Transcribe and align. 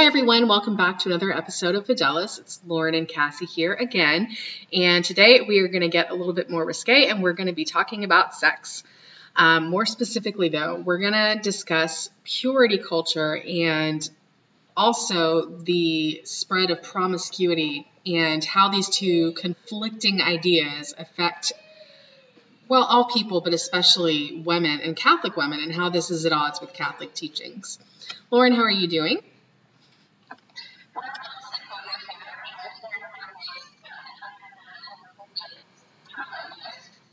Hi, 0.00 0.06
everyone. 0.06 0.48
Welcome 0.48 0.76
back 0.76 1.00
to 1.00 1.10
another 1.10 1.30
episode 1.30 1.74
of 1.74 1.84
Fidelis. 1.84 2.38
It's 2.38 2.58
Lauren 2.66 2.94
and 2.94 3.06
Cassie 3.06 3.44
here 3.44 3.74
again. 3.74 4.34
And 4.72 5.04
today 5.04 5.42
we 5.46 5.58
are 5.58 5.68
going 5.68 5.82
to 5.82 5.90
get 5.90 6.08
a 6.08 6.14
little 6.14 6.32
bit 6.32 6.48
more 6.48 6.64
risque 6.64 7.08
and 7.08 7.22
we're 7.22 7.34
going 7.34 7.48
to 7.48 7.52
be 7.52 7.66
talking 7.66 8.02
about 8.02 8.34
sex. 8.34 8.82
Um, 9.36 9.68
more 9.68 9.84
specifically, 9.84 10.48
though, 10.48 10.76
we're 10.76 11.00
going 11.00 11.12
to 11.12 11.38
discuss 11.42 12.08
purity 12.24 12.78
culture 12.78 13.36
and 13.36 14.08
also 14.74 15.44
the 15.44 16.22
spread 16.24 16.70
of 16.70 16.82
promiscuity 16.82 17.86
and 18.06 18.42
how 18.42 18.70
these 18.70 18.88
two 18.88 19.32
conflicting 19.32 20.22
ideas 20.22 20.94
affect, 20.96 21.52
well, 22.68 22.84
all 22.84 23.04
people, 23.04 23.42
but 23.42 23.52
especially 23.52 24.40
women 24.46 24.80
and 24.80 24.96
Catholic 24.96 25.36
women, 25.36 25.60
and 25.60 25.74
how 25.74 25.90
this 25.90 26.10
is 26.10 26.24
at 26.24 26.32
odds 26.32 26.58
with 26.58 26.72
Catholic 26.72 27.12
teachings. 27.12 27.78
Lauren, 28.30 28.54
how 28.54 28.62
are 28.62 28.70
you 28.70 28.88
doing? 28.88 29.20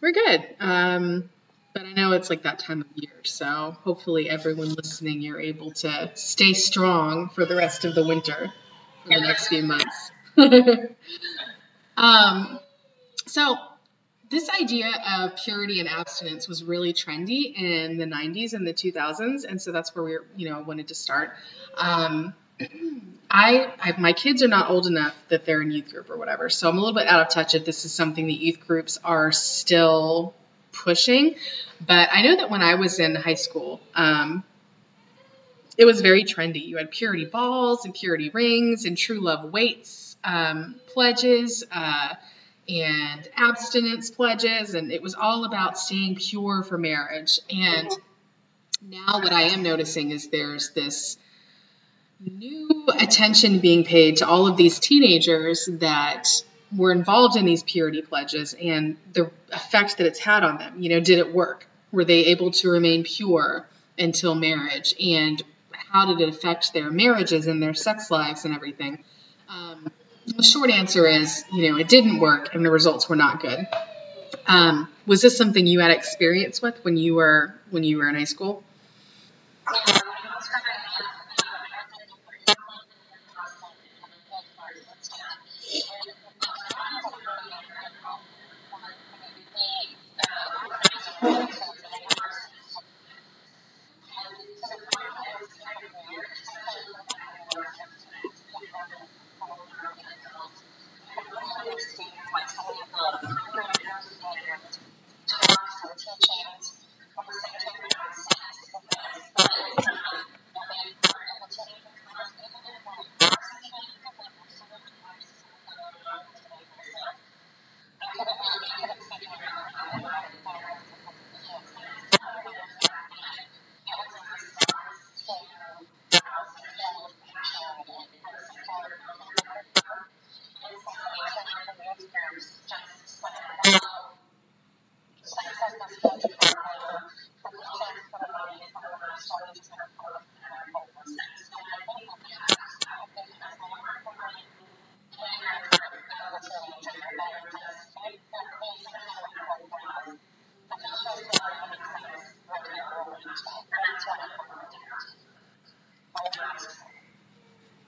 We're 0.02 0.12
good. 0.12 0.48
Um, 0.60 1.30
but 1.74 1.86
I 1.86 1.94
know 1.94 2.12
it's 2.14 2.30
like 2.30 2.44
that 2.44 2.60
time 2.60 2.82
of 2.82 2.88
year, 2.96 3.14
so 3.24 3.76
hopefully 3.84 4.30
everyone 4.30 4.74
listening, 4.74 5.22
you're 5.22 5.40
able 5.40 5.72
to 5.72 6.12
stay 6.16 6.54
strong 6.54 7.30
for 7.30 7.46
the 7.46 7.56
rest 7.56 7.86
of 7.86 7.96
the 7.96 8.06
winter, 8.06 8.52
for 9.04 9.10
the 9.10 9.22
next 9.22 9.48
few 9.48 9.64
months. 9.64 10.12
um, 11.98 12.60
so 13.26 13.58
this 14.30 14.50
idea 14.50 14.92
of 15.20 15.36
purity 15.44 15.80
and 15.80 15.90
abstinence 15.90 16.48
was 16.48 16.64
really 16.64 16.94
trendy 16.94 17.54
in 17.56 17.98
the 17.98 18.06
90s 18.06 18.54
and 18.54 18.68
the 18.68 18.74
2000s, 18.74 19.46
and 19.48 19.62
so 19.62 19.72
that's 19.72 19.96
where 19.96 20.04
we, 20.04 20.18
you 20.36 20.50
know, 20.50 20.62
wanted 20.62 20.88
to 20.90 20.96
start. 20.96 21.32
Um, 21.76 22.34
I, 23.30 23.72
I, 23.80 24.00
my 24.00 24.14
kids 24.14 24.42
are 24.42 24.48
not 24.48 24.70
old 24.70 24.88
enough 24.88 25.14
that 25.30 25.46
they're 25.46 25.62
in 25.62 25.72
youth 25.72 25.92
group 25.92 26.10
or 26.10 26.18
whatever, 26.18 26.50
so 26.50 26.70
I'm 26.70 26.78
a 26.78 26.80
little 26.80 26.96
bit 26.96 27.08
out 27.08 27.22
of 27.22 27.30
touch 27.30 27.56
if 27.56 27.66
this 27.66 27.86
is 27.86 27.94
something 27.94 28.26
that 28.28 28.40
youth 28.40 28.66
groups 28.66 28.98
are 29.04 29.32
still 29.32 30.34
pushing. 30.72 31.36
But 31.86 32.10
I 32.12 32.22
know 32.22 32.38
that 32.38 32.50
when 32.50 32.62
I 32.62 32.76
was 32.76 33.00
in 33.00 33.16
high 33.16 33.36
school, 33.36 33.82
um, 33.96 34.44
it 35.78 35.86
was 35.86 36.02
very 36.02 36.24
trendy. 36.24 36.66
You 36.66 36.78
had 36.78 36.90
purity 36.90 37.26
balls 37.26 37.86
and 37.86 37.94
purity 37.94 38.30
rings 38.30 38.86
and 38.86 38.98
true 38.98 39.20
love 39.20 39.52
waits 39.52 40.08
um, 40.24 40.76
pledges 40.94 41.64
uh, 41.72 42.16
and 42.68 43.30
abstinence 43.36 44.12
pledges, 44.12 44.74
and 44.74 44.92
it 44.92 45.02
was 45.02 45.16
all 45.16 45.46
about 45.46 45.78
staying 45.78 46.16
pure 46.16 46.64
for 46.64 46.78
marriage. 46.78 47.40
And 47.50 47.90
now 48.82 49.20
what 49.20 49.32
I 49.32 49.44
am 49.44 49.64
noticing 49.64 50.12
is 50.12 50.30
there's 50.30 50.72
this 50.72 51.18
new 52.20 52.86
attention 53.00 53.60
being 53.60 53.84
paid 53.84 54.18
to 54.18 54.28
all 54.28 54.48
of 54.48 54.58
these 54.58 54.80
teenagers 54.80 55.68
that 55.74 56.28
were 56.76 56.92
involved 56.92 57.38
in 57.38 57.46
these 57.46 57.64
purity 57.64 58.02
pledges 58.02 58.54
and 58.54 58.98
the 59.14 59.32
effect 59.52 59.98
that 59.98 60.08
it's 60.08 60.20
had 60.20 60.44
on 60.44 60.58
them. 60.58 60.82
You 60.82 60.90
know, 60.90 61.00
did 61.00 61.20
it 61.20 61.34
work? 61.34 61.68
Were 61.92 62.04
they 62.04 62.26
able 62.26 62.52
to 62.52 62.70
remain 62.70 63.04
pure 63.04 63.66
until 63.98 64.36
marriage? 64.36 64.94
And 65.02 65.42
how 65.72 66.14
did 66.14 66.22
it 66.22 66.30
affect 66.30 66.74
their 66.74 66.92
marriages 66.92 67.48
and 67.48 67.62
their 67.62 67.74
sex 67.74 68.12
lives 68.12 68.46
and 68.46 68.54
everything? 68.54 69.04
Um, 69.48 69.92
the 70.26 70.44
short 70.44 70.70
answer 70.70 71.08
is, 71.08 71.46
you 71.54 71.72
know, 71.72 71.78
it 71.78 71.88
didn't 71.88 72.20
work 72.20 72.54
and 72.54 72.66
the 72.66 72.72
results 72.72 73.08
were 73.08 73.16
not 73.16 73.40
good. 73.40 73.66
Um, 74.46 74.90
was 75.06 75.22
this 75.22 75.38
something 75.38 75.66
you 75.66 75.80
had 75.80 75.92
experience 75.92 76.62
with 76.62 76.84
when 76.84 76.98
you 76.98 77.16
were 77.16 77.56
when 77.70 77.84
you 77.84 77.98
were 77.98 78.10
in 78.10 78.16
high 78.16 78.26
school? 78.26 78.64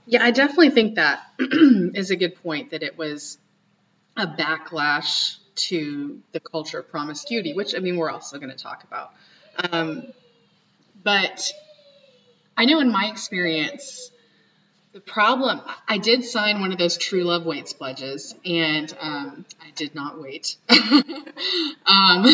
Yeah, 0.10 0.24
I 0.24 0.32
definitely 0.32 0.72
think 0.72 0.96
that 0.96 1.22
is 1.40 2.10
a 2.10 2.16
good 2.16 2.42
point 2.42 2.72
that 2.72 2.82
it 2.82 2.98
was 2.98 3.38
a 4.18 4.26
backlash 4.26 5.38
to 5.68 6.20
the 6.32 6.40
culture 6.40 6.80
of 6.80 6.90
promiscuity, 6.90 7.54
which 7.54 7.76
I 7.76 7.80
mean, 7.80 7.96
we're 7.96 8.10
also 8.10 8.40
going 8.40 8.50
to 8.50 8.58
talk 8.58 8.84
about. 8.84 9.14
Um, 9.72 10.08
but 11.04 11.52
I 12.58 12.66
know 12.66 12.80
in 12.80 12.92
my 12.92 13.06
experience, 13.12 14.10
the 14.94 15.00
problem, 15.00 15.62
I 15.88 16.00
did 16.00 16.24
sign 16.24 16.60
one 16.60 16.72
of 16.72 16.80
those 16.80 16.98
true 16.98 17.24
love 17.24 17.46
waits 17.46 17.74
pledges, 17.74 18.34
and 18.44 18.92
um, 19.00 19.46
I 19.62 19.70
did 19.76 19.94
not 19.94 20.20
wait. 20.20 20.58
um, 21.86 22.26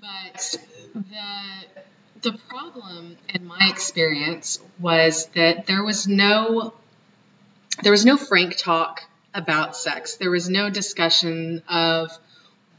but 0.00 0.56
the 0.94 1.82
the 2.22 2.32
problem 2.48 3.16
in 3.28 3.46
my 3.46 3.68
experience 3.70 4.60
was 4.78 5.26
that 5.34 5.66
there 5.66 5.84
was 5.84 6.06
no 6.06 6.74
there 7.82 7.92
was 7.92 8.04
no 8.04 8.16
frank 8.16 8.56
talk 8.56 9.02
about 9.34 9.76
sex. 9.76 10.16
There 10.16 10.30
was 10.30 10.48
no 10.48 10.68
discussion 10.68 11.62
of 11.68 12.10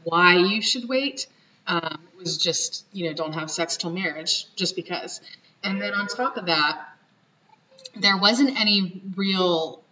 why 0.04 0.36
you 0.36 0.60
should 0.60 0.88
wait. 0.88 1.26
Um, 1.66 2.00
it 2.12 2.18
was 2.18 2.38
just 2.38 2.84
you 2.92 3.06
know 3.06 3.14
don't 3.14 3.32
have 3.32 3.50
sex 3.50 3.76
till 3.76 3.90
marriage 3.90 4.46
just 4.56 4.76
because. 4.76 5.20
And 5.62 5.80
then 5.80 5.94
on 5.94 6.06
top 6.06 6.36
of 6.36 6.46
that, 6.46 6.80
there 7.96 8.16
wasn't 8.16 8.58
any 8.60 9.02
real 9.16 9.82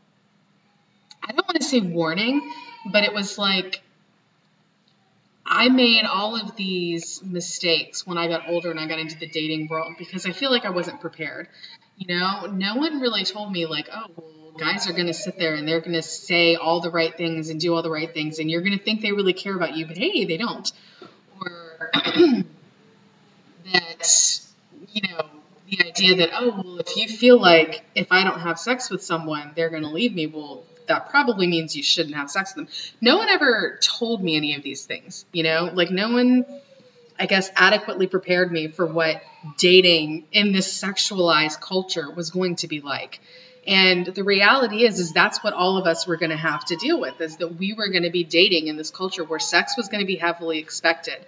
I 1.23 1.33
don't 1.33 1.47
want 1.47 1.61
to 1.61 1.65
say 1.65 1.81
warning, 1.81 2.53
but 2.91 3.05
it 3.05 3.13
was 3.13 3.39
like 3.39 3.83
I 5.51 5.71
made 5.71 6.05
all 6.05 6.37
of 6.37 6.57
these 6.57 7.23
mistakes 7.23 8.07
when 8.07 8.19
I 8.19 8.29
got 8.29 8.49
older 8.49 8.71
and 8.71 8.79
I 8.79 8.87
got 8.87 8.99
into 8.99 9.19
the 9.19 9.27
dating 9.27 9.69
world 9.69 9.95
because 9.99 10.27
I 10.27 10.33
feel 10.33 10.51
like 10.51 10.67
I 10.67 10.71
wasn't 10.71 11.01
prepared. 11.01 11.49
You 11.97 12.15
know, 12.15 12.47
no 12.53 12.77
one 12.77 13.01
really 13.01 13.25
told 13.25 13.51
me, 13.51 13.65
like, 13.65 13.89
oh, 13.91 14.05
well, 14.15 14.53
guys 14.59 14.89
are 14.89 14.93
going 14.93 15.07
to 15.07 15.15
sit 15.15 15.39
there 15.39 15.55
and 15.55 15.67
they're 15.67 15.81
going 15.81 15.95
to 15.95 16.03
say 16.03 16.57
all 16.57 16.81
the 16.81 16.91
right 16.91 17.17
things 17.17 17.49
and 17.49 17.59
do 17.59 17.75
all 17.75 17.83
the 17.83 17.91
right 17.91 18.13
things, 18.13 18.39
and 18.39 18.51
you're 18.51 18.61
going 18.61 18.77
to 18.77 18.85
think 18.85 19.01
they 19.01 19.13
really 19.13 19.33
care 19.33 19.57
about 19.57 19.75
you, 19.75 19.87
but 19.87 19.97
hey, 19.97 20.27
they 20.27 20.37
don't. 20.37 20.71
Or 21.41 21.91
that, 23.73 24.41
you 24.93 25.03
know, 25.09 25.29
the 25.71 25.87
idea 25.87 26.17
that, 26.17 26.31
oh, 26.35 26.63
well, 26.63 26.79
if 26.79 26.95
you 26.97 27.09
feel 27.09 27.41
like 27.41 27.85
if 27.95 28.09
I 28.11 28.23
don't 28.23 28.41
have 28.41 28.59
sex 28.59 28.91
with 28.91 29.03
someone, 29.03 29.53
they're 29.57 29.71
going 29.71 29.83
to 29.83 29.91
leave 29.91 30.15
me, 30.15 30.27
well, 30.27 30.65
that 30.89 31.11
probably 31.11 31.47
means 31.47 31.77
you 31.77 31.83
shouldn't 31.83 32.15
have 32.15 32.31
sex 32.31 32.55
with 32.55 32.67
them. 32.67 32.75
No 33.01 33.19
one 33.19 33.29
ever 33.29 33.79
told 33.83 34.23
me 34.23 34.37
any 34.37 34.55
of 34.55 34.63
these 34.63 34.85
things, 34.85 35.25
you 35.33 35.43
know? 35.43 35.71
Like, 35.73 35.91
no 35.91 36.11
one, 36.11 36.45
I 37.19 37.27
guess, 37.27 37.51
adequately 37.55 38.07
prepared 38.07 38.51
me 38.51 38.69
for 38.69 38.87
what 38.87 39.23
dating 39.57 40.27
in 40.33 40.53
this 40.53 40.83
sexualized 40.83 41.61
culture 41.61 42.11
was 42.11 42.31
going 42.31 42.57
to 42.57 42.69
be 42.69 42.81
like. 42.81 43.21
And 43.67 44.07
the 44.07 44.25
reality 44.25 44.85
is, 44.85 44.99
is 44.99 45.13
that's 45.13 45.45
what 45.45 45.53
all 45.53 45.77
of 45.77 45.87
us 45.87 46.07
were 46.07 46.17
going 46.17 46.31
to 46.31 46.37
have 46.37 46.65
to 46.67 46.77
deal 46.77 46.99
with, 46.99 47.21
is 47.21 47.37
that 47.37 47.57
we 47.57 47.75
were 47.75 47.89
going 47.89 48.05
to 48.05 48.11
be 48.11 48.25
dating 48.25 48.69
in 48.69 48.77
this 48.77 48.91
culture 48.91 49.25
where 49.25 49.39
sex 49.39 49.77
was 49.77 49.89
going 49.89 50.01
to 50.01 50.07
be 50.07 50.17
heavily 50.17 50.59
expected. 50.59 51.19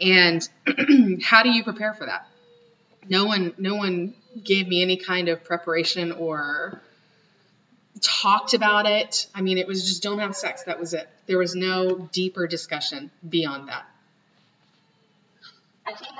And 0.00 0.48
how 1.22 1.42
do 1.42 1.50
you 1.50 1.62
prepare 1.64 1.92
for 1.92 2.06
that? 2.06 2.26
no 3.08 3.24
one 3.24 3.52
no 3.58 3.74
one 3.74 4.14
gave 4.42 4.68
me 4.68 4.82
any 4.82 4.96
kind 4.96 5.28
of 5.28 5.44
preparation 5.44 6.12
or 6.12 6.80
talked 8.00 8.54
about 8.54 8.86
it. 8.86 9.26
I 9.34 9.42
mean, 9.42 9.58
it 9.58 9.66
was 9.66 9.86
just 9.88 10.02
don't 10.02 10.18
have 10.18 10.34
sex. 10.34 10.64
That 10.64 10.80
was 10.80 10.94
it. 10.94 11.08
There 11.26 11.38
was 11.38 11.54
no 11.54 12.08
deeper 12.12 12.46
discussion 12.46 13.10
beyond 13.28 13.68
that. 13.68 13.84
I 15.86 15.94
think 15.94 16.12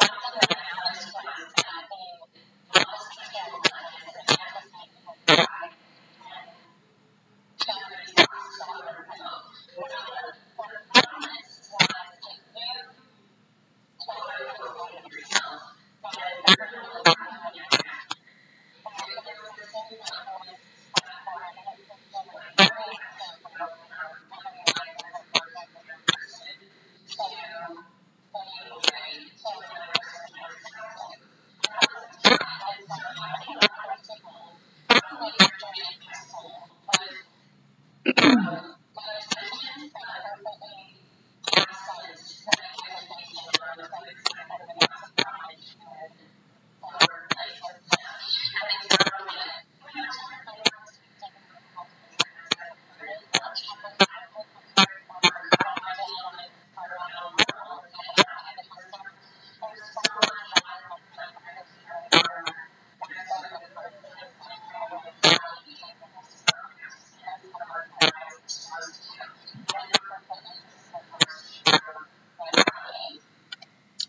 that's 0.00 0.13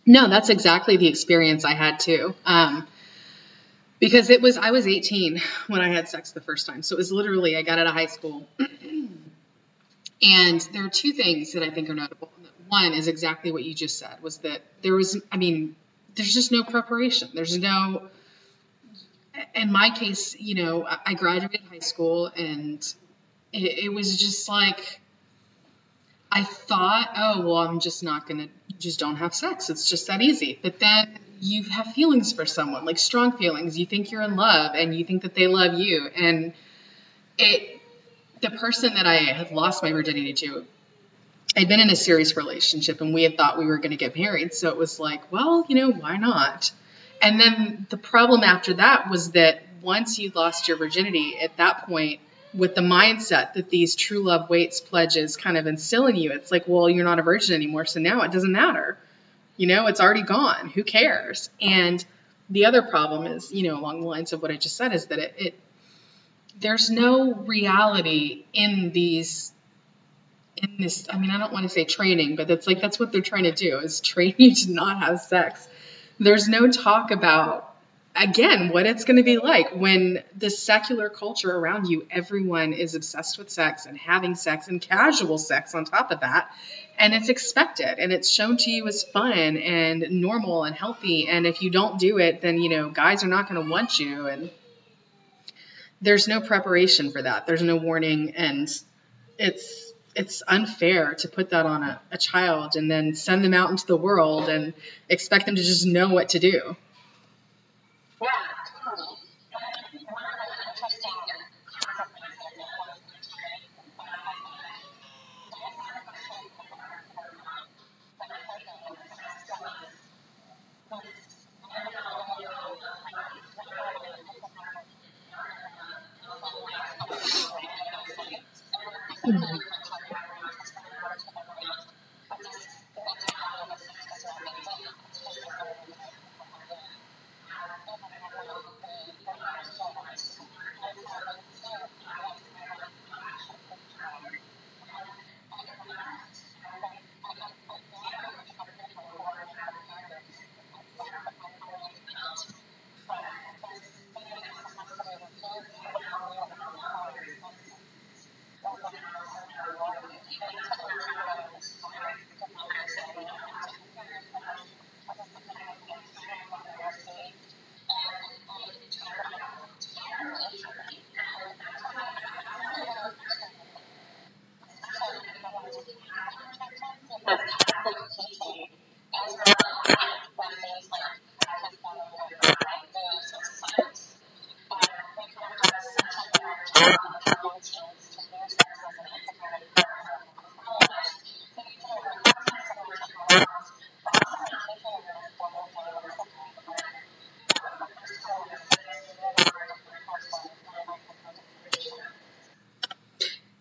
No, 0.05 0.29
that's 0.29 0.49
exactly 0.49 0.97
the 0.97 1.07
experience 1.07 1.65
I 1.65 1.73
had 1.73 1.99
too. 1.99 2.35
Um, 2.45 2.87
because 3.99 4.29
it 4.29 4.41
was 4.41 4.57
I 4.57 4.71
was 4.71 4.87
18 4.87 5.41
when 5.67 5.81
I 5.81 5.89
had 5.89 6.07
sex 6.09 6.31
the 6.31 6.41
first 6.41 6.67
time, 6.67 6.83
so 6.83 6.95
it 6.95 6.97
was 6.97 7.11
literally 7.11 7.57
I 7.57 7.63
got 7.63 7.79
out 7.79 7.87
of 7.87 7.93
high 7.93 8.05
school. 8.05 8.47
and 10.21 10.61
there 10.73 10.85
are 10.85 10.89
two 10.89 11.13
things 11.13 11.53
that 11.53 11.63
I 11.63 11.71
think 11.71 11.89
are 11.89 11.95
notable. 11.95 12.29
One 12.67 12.93
is 12.93 13.07
exactly 13.07 13.51
what 13.51 13.63
you 13.63 13.73
just 13.73 13.97
said 13.97 14.21
was 14.21 14.39
that 14.39 14.61
there 14.81 14.93
was 14.93 15.19
I 15.31 15.37
mean 15.37 15.75
there's 16.15 16.33
just 16.33 16.51
no 16.51 16.63
preparation. 16.63 17.29
There's 17.33 17.57
no 17.57 18.09
in 19.53 19.71
my 19.71 19.89
case, 19.89 20.35
you 20.39 20.55
know, 20.55 20.87
I 21.05 21.13
graduated 21.13 21.61
high 21.69 21.79
school 21.79 22.27
and 22.27 22.81
it, 23.51 23.85
it 23.85 23.93
was 23.93 24.17
just 24.17 24.47
like 24.47 25.01
I 26.31 26.43
thought, 26.43 27.09
oh, 27.15 27.47
well, 27.47 27.57
I'm 27.57 27.79
just 27.79 28.03
not 28.03 28.27
going 28.27 28.39
to, 28.39 28.49
just 28.79 28.99
don't 28.99 29.17
have 29.17 29.33
sex. 29.33 29.69
It's 29.69 29.89
just 29.89 30.07
that 30.07 30.21
easy. 30.21 30.59
But 30.61 30.79
then 30.79 31.19
you 31.39 31.63
have 31.63 31.87
feelings 31.93 32.33
for 32.33 32.45
someone, 32.45 32.85
like 32.85 32.97
strong 32.97 33.37
feelings. 33.37 33.77
You 33.77 33.85
think 33.85 34.11
you're 34.11 34.21
in 34.21 34.35
love 34.35 34.75
and 34.75 34.95
you 34.95 35.05
think 35.05 35.23
that 35.23 35.35
they 35.35 35.47
love 35.47 35.75
you. 35.75 36.07
And 36.07 36.53
it, 37.37 37.79
the 38.41 38.51
person 38.51 38.95
that 38.95 39.05
I 39.05 39.15
had 39.15 39.51
lost 39.51 39.83
my 39.83 39.91
virginity 39.91 40.33
to, 40.33 40.65
I'd 41.57 41.67
been 41.67 41.79
in 41.79 41.89
a 41.89 41.95
serious 41.95 42.35
relationship 42.35 43.01
and 43.01 43.13
we 43.13 43.23
had 43.23 43.37
thought 43.37 43.57
we 43.57 43.65
were 43.65 43.77
going 43.77 43.91
to 43.91 43.97
get 43.97 44.15
married. 44.17 44.53
So 44.53 44.69
it 44.69 44.77
was 44.77 44.99
like, 44.99 45.31
well, 45.31 45.65
you 45.67 45.75
know, 45.75 45.91
why 45.91 46.17
not? 46.17 46.71
And 47.21 47.39
then 47.39 47.87
the 47.89 47.97
problem 47.97 48.43
after 48.43 48.73
that 48.75 49.09
was 49.09 49.31
that 49.31 49.61
once 49.81 50.19
you 50.19 50.31
lost 50.33 50.67
your 50.67 50.77
virginity, 50.77 51.37
at 51.39 51.55
that 51.57 51.87
point, 51.87 52.19
with 52.55 52.75
the 52.75 52.81
mindset 52.81 53.53
that 53.53 53.69
these 53.69 53.95
true 53.95 54.23
love 54.23 54.49
waits 54.49 54.81
pledges 54.81 55.37
kind 55.37 55.57
of 55.57 55.67
instill 55.67 56.07
in 56.07 56.15
you. 56.15 56.31
It's 56.31 56.51
like, 56.51 56.63
well, 56.67 56.89
you're 56.89 57.05
not 57.05 57.19
a 57.19 57.23
virgin 57.23 57.55
anymore, 57.55 57.85
so 57.85 57.99
now 57.99 58.21
it 58.21 58.31
doesn't 58.31 58.51
matter. 58.51 58.97
You 59.57 59.67
know, 59.67 59.87
it's 59.87 59.99
already 59.99 60.23
gone. 60.23 60.69
Who 60.69 60.83
cares? 60.83 61.49
And 61.61 62.03
the 62.49 62.65
other 62.65 62.81
problem 62.81 63.25
is, 63.25 63.51
you 63.51 63.67
know, 63.67 63.79
along 63.79 64.01
the 64.01 64.07
lines 64.07 64.33
of 64.33 64.41
what 64.41 64.51
I 64.51 64.57
just 64.57 64.77
said, 64.77 64.93
is 64.93 65.07
that 65.07 65.19
it, 65.19 65.33
it 65.37 65.59
there's 66.59 66.89
no 66.89 67.33
reality 67.33 68.45
in 68.53 68.91
these 68.91 69.51
in 70.57 70.77
this 70.79 71.07
i 71.11 71.17
mean 71.17 71.29
i 71.29 71.37
don't 71.37 71.51
want 71.51 71.63
to 71.63 71.69
say 71.69 71.83
training 71.83 72.35
but 72.35 72.49
it's 72.49 72.65
like 72.65 72.79
that's 72.79 72.97
what 72.99 73.11
they're 73.11 73.21
trying 73.21 73.43
to 73.43 73.51
do 73.51 73.79
is 73.79 73.99
train 74.01 74.33
you 74.37 74.55
to 74.55 74.71
not 74.71 74.99
have 74.99 75.19
sex 75.19 75.67
there's 76.19 76.47
no 76.47 76.71
talk 76.71 77.11
about 77.11 77.74
again 78.15 78.69
what 78.69 78.85
it's 78.85 79.03
going 79.03 79.17
to 79.17 79.23
be 79.23 79.37
like 79.37 79.75
when 79.75 80.23
the 80.35 80.49
secular 80.49 81.09
culture 81.09 81.51
around 81.51 81.87
you 81.87 82.07
everyone 82.09 82.73
is 82.73 82.95
obsessed 82.95 83.37
with 83.37 83.49
sex 83.49 83.85
and 83.85 83.97
having 83.97 84.35
sex 84.35 84.67
and 84.67 84.81
casual 84.81 85.37
sex 85.37 85.75
on 85.75 85.85
top 85.85 86.11
of 86.11 86.21
that 86.21 86.49
and 86.97 87.13
it's 87.13 87.29
expected 87.29 87.99
and 87.99 88.11
it's 88.11 88.29
shown 88.29 88.55
to 88.57 88.71
you 88.71 88.87
as 88.87 89.03
fun 89.03 89.57
and 89.57 90.05
normal 90.09 90.63
and 90.63 90.75
healthy 90.75 91.27
and 91.27 91.45
if 91.45 91.61
you 91.61 91.69
don't 91.69 91.99
do 91.99 92.17
it 92.17 92.41
then 92.41 92.57
you 92.57 92.69
know 92.69 92.89
guys 92.89 93.23
are 93.23 93.27
not 93.27 93.49
going 93.49 93.61
to 93.61 93.69
want 93.69 93.99
you 93.99 94.27
and 94.27 94.49
there's 96.01 96.27
no 96.27 96.41
preparation 96.41 97.11
for 97.11 97.21
that. 97.21 97.47
There's 97.47 97.61
no 97.61 97.75
warning 97.75 98.33
and 98.35 98.69
it's 99.37 99.93
it's 100.15 100.41
unfair 100.47 101.15
to 101.15 101.27
put 101.27 101.49
that 101.49 101.65
on 101.65 101.83
a, 101.83 102.01
a 102.11 102.17
child 102.17 102.77
and 102.77 102.89
then 102.89 103.15
send 103.15 103.43
them 103.43 103.53
out 103.53 103.69
into 103.69 103.85
the 103.85 103.97
world 103.97 104.47
and 104.47 104.73
expect 105.09 105.45
them 105.45 105.55
to 105.55 105.61
just 105.61 105.85
know 105.85 106.07
what 106.07 106.29
to 106.29 106.39
do 106.39 106.77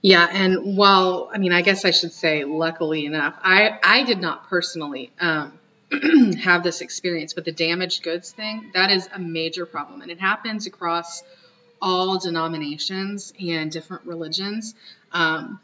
Yeah, 0.05 0.29
and 0.31 0.77
well, 0.77 1.31
I 1.33 1.39
mean, 1.39 1.55
I 1.55 1.63
guess 1.63 1.87
I 1.87 1.91
should 1.91 2.13
say, 2.13 2.45
luckily 2.45 3.07
enough, 3.07 3.39
I 3.43 3.79
I 3.83 4.03
did 4.03 4.21
not 4.21 4.51
personally 4.51 5.11
um, 5.19 5.59
have 6.43 6.63
this 6.63 6.83
experience. 6.83 7.33
But 7.33 7.47
the 7.47 7.53
damaged 7.53 8.03
goods 8.03 8.31
thing, 8.31 8.71
that 8.75 8.91
is 8.91 9.09
a 9.15 9.19
major 9.19 9.65
problem. 9.65 10.03
And 10.03 10.11
it 10.11 10.21
happens 10.21 10.67
across 10.67 11.23
all 11.81 12.19
denominations 12.19 13.33
and 13.41 13.73
different 13.73 14.05
religions. 14.05 14.75
Um, 15.11 15.59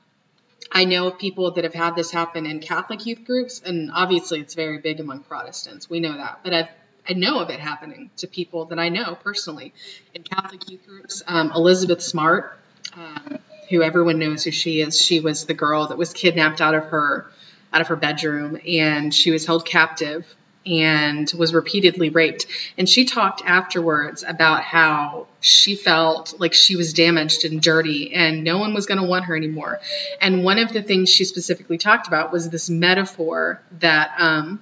I 0.72 0.86
know 0.86 1.08
of 1.08 1.18
people 1.18 1.50
that 1.50 1.64
have 1.64 1.74
had 1.74 1.94
this 1.94 2.10
happen 2.10 2.46
in 2.46 2.60
Catholic 2.60 3.04
youth 3.04 3.26
groups, 3.26 3.60
and 3.60 3.90
obviously 3.92 4.40
it's 4.40 4.54
very 4.54 4.78
big 4.78 5.00
among 5.00 5.20
Protestants. 5.24 5.90
We 5.90 6.00
know 6.00 6.14
that. 6.14 6.40
But 6.42 6.54
I've 6.54 6.68
I 7.06 7.12
know 7.12 7.40
of 7.40 7.50
it 7.50 7.60
happening 7.60 8.08
to 8.16 8.26
people 8.26 8.64
that 8.66 8.78
I 8.78 8.88
know 8.88 9.18
personally 9.22 9.74
in 10.14 10.22
Catholic 10.22 10.70
youth 10.70 10.86
groups. 10.86 11.22
Um, 11.26 11.52
Elizabeth 11.54 12.00
Smart, 12.00 12.58
um, 12.96 13.39
who 13.70 13.82
everyone 13.82 14.18
knows 14.18 14.44
who 14.44 14.50
she 14.50 14.80
is, 14.82 15.00
she 15.00 15.20
was 15.20 15.46
the 15.46 15.54
girl 15.54 15.86
that 15.86 15.96
was 15.98 16.12
kidnapped 16.12 16.60
out 16.60 16.74
of 16.74 16.84
her 16.86 17.30
out 17.72 17.80
of 17.80 17.86
her 17.88 17.96
bedroom 17.96 18.58
and 18.66 19.14
she 19.14 19.30
was 19.30 19.46
held 19.46 19.64
captive 19.64 20.26
and 20.66 21.32
was 21.38 21.54
repeatedly 21.54 22.10
raped. 22.10 22.46
And 22.76 22.88
she 22.88 23.04
talked 23.04 23.42
afterwards 23.46 24.24
about 24.26 24.62
how 24.62 25.28
she 25.40 25.74
felt 25.74 26.38
like 26.38 26.52
she 26.52 26.76
was 26.76 26.92
damaged 26.92 27.44
and 27.44 27.62
dirty 27.62 28.12
and 28.12 28.44
no 28.44 28.58
one 28.58 28.74
was 28.74 28.86
going 28.86 29.00
to 29.00 29.06
want 29.06 29.26
her 29.26 29.36
anymore. 29.36 29.80
And 30.20 30.44
one 30.44 30.58
of 30.58 30.72
the 30.72 30.82
things 30.82 31.08
she 31.08 31.24
specifically 31.24 31.78
talked 31.78 32.08
about 32.08 32.32
was 32.32 32.50
this 32.50 32.68
metaphor 32.68 33.62
that 33.78 34.12
um, 34.18 34.60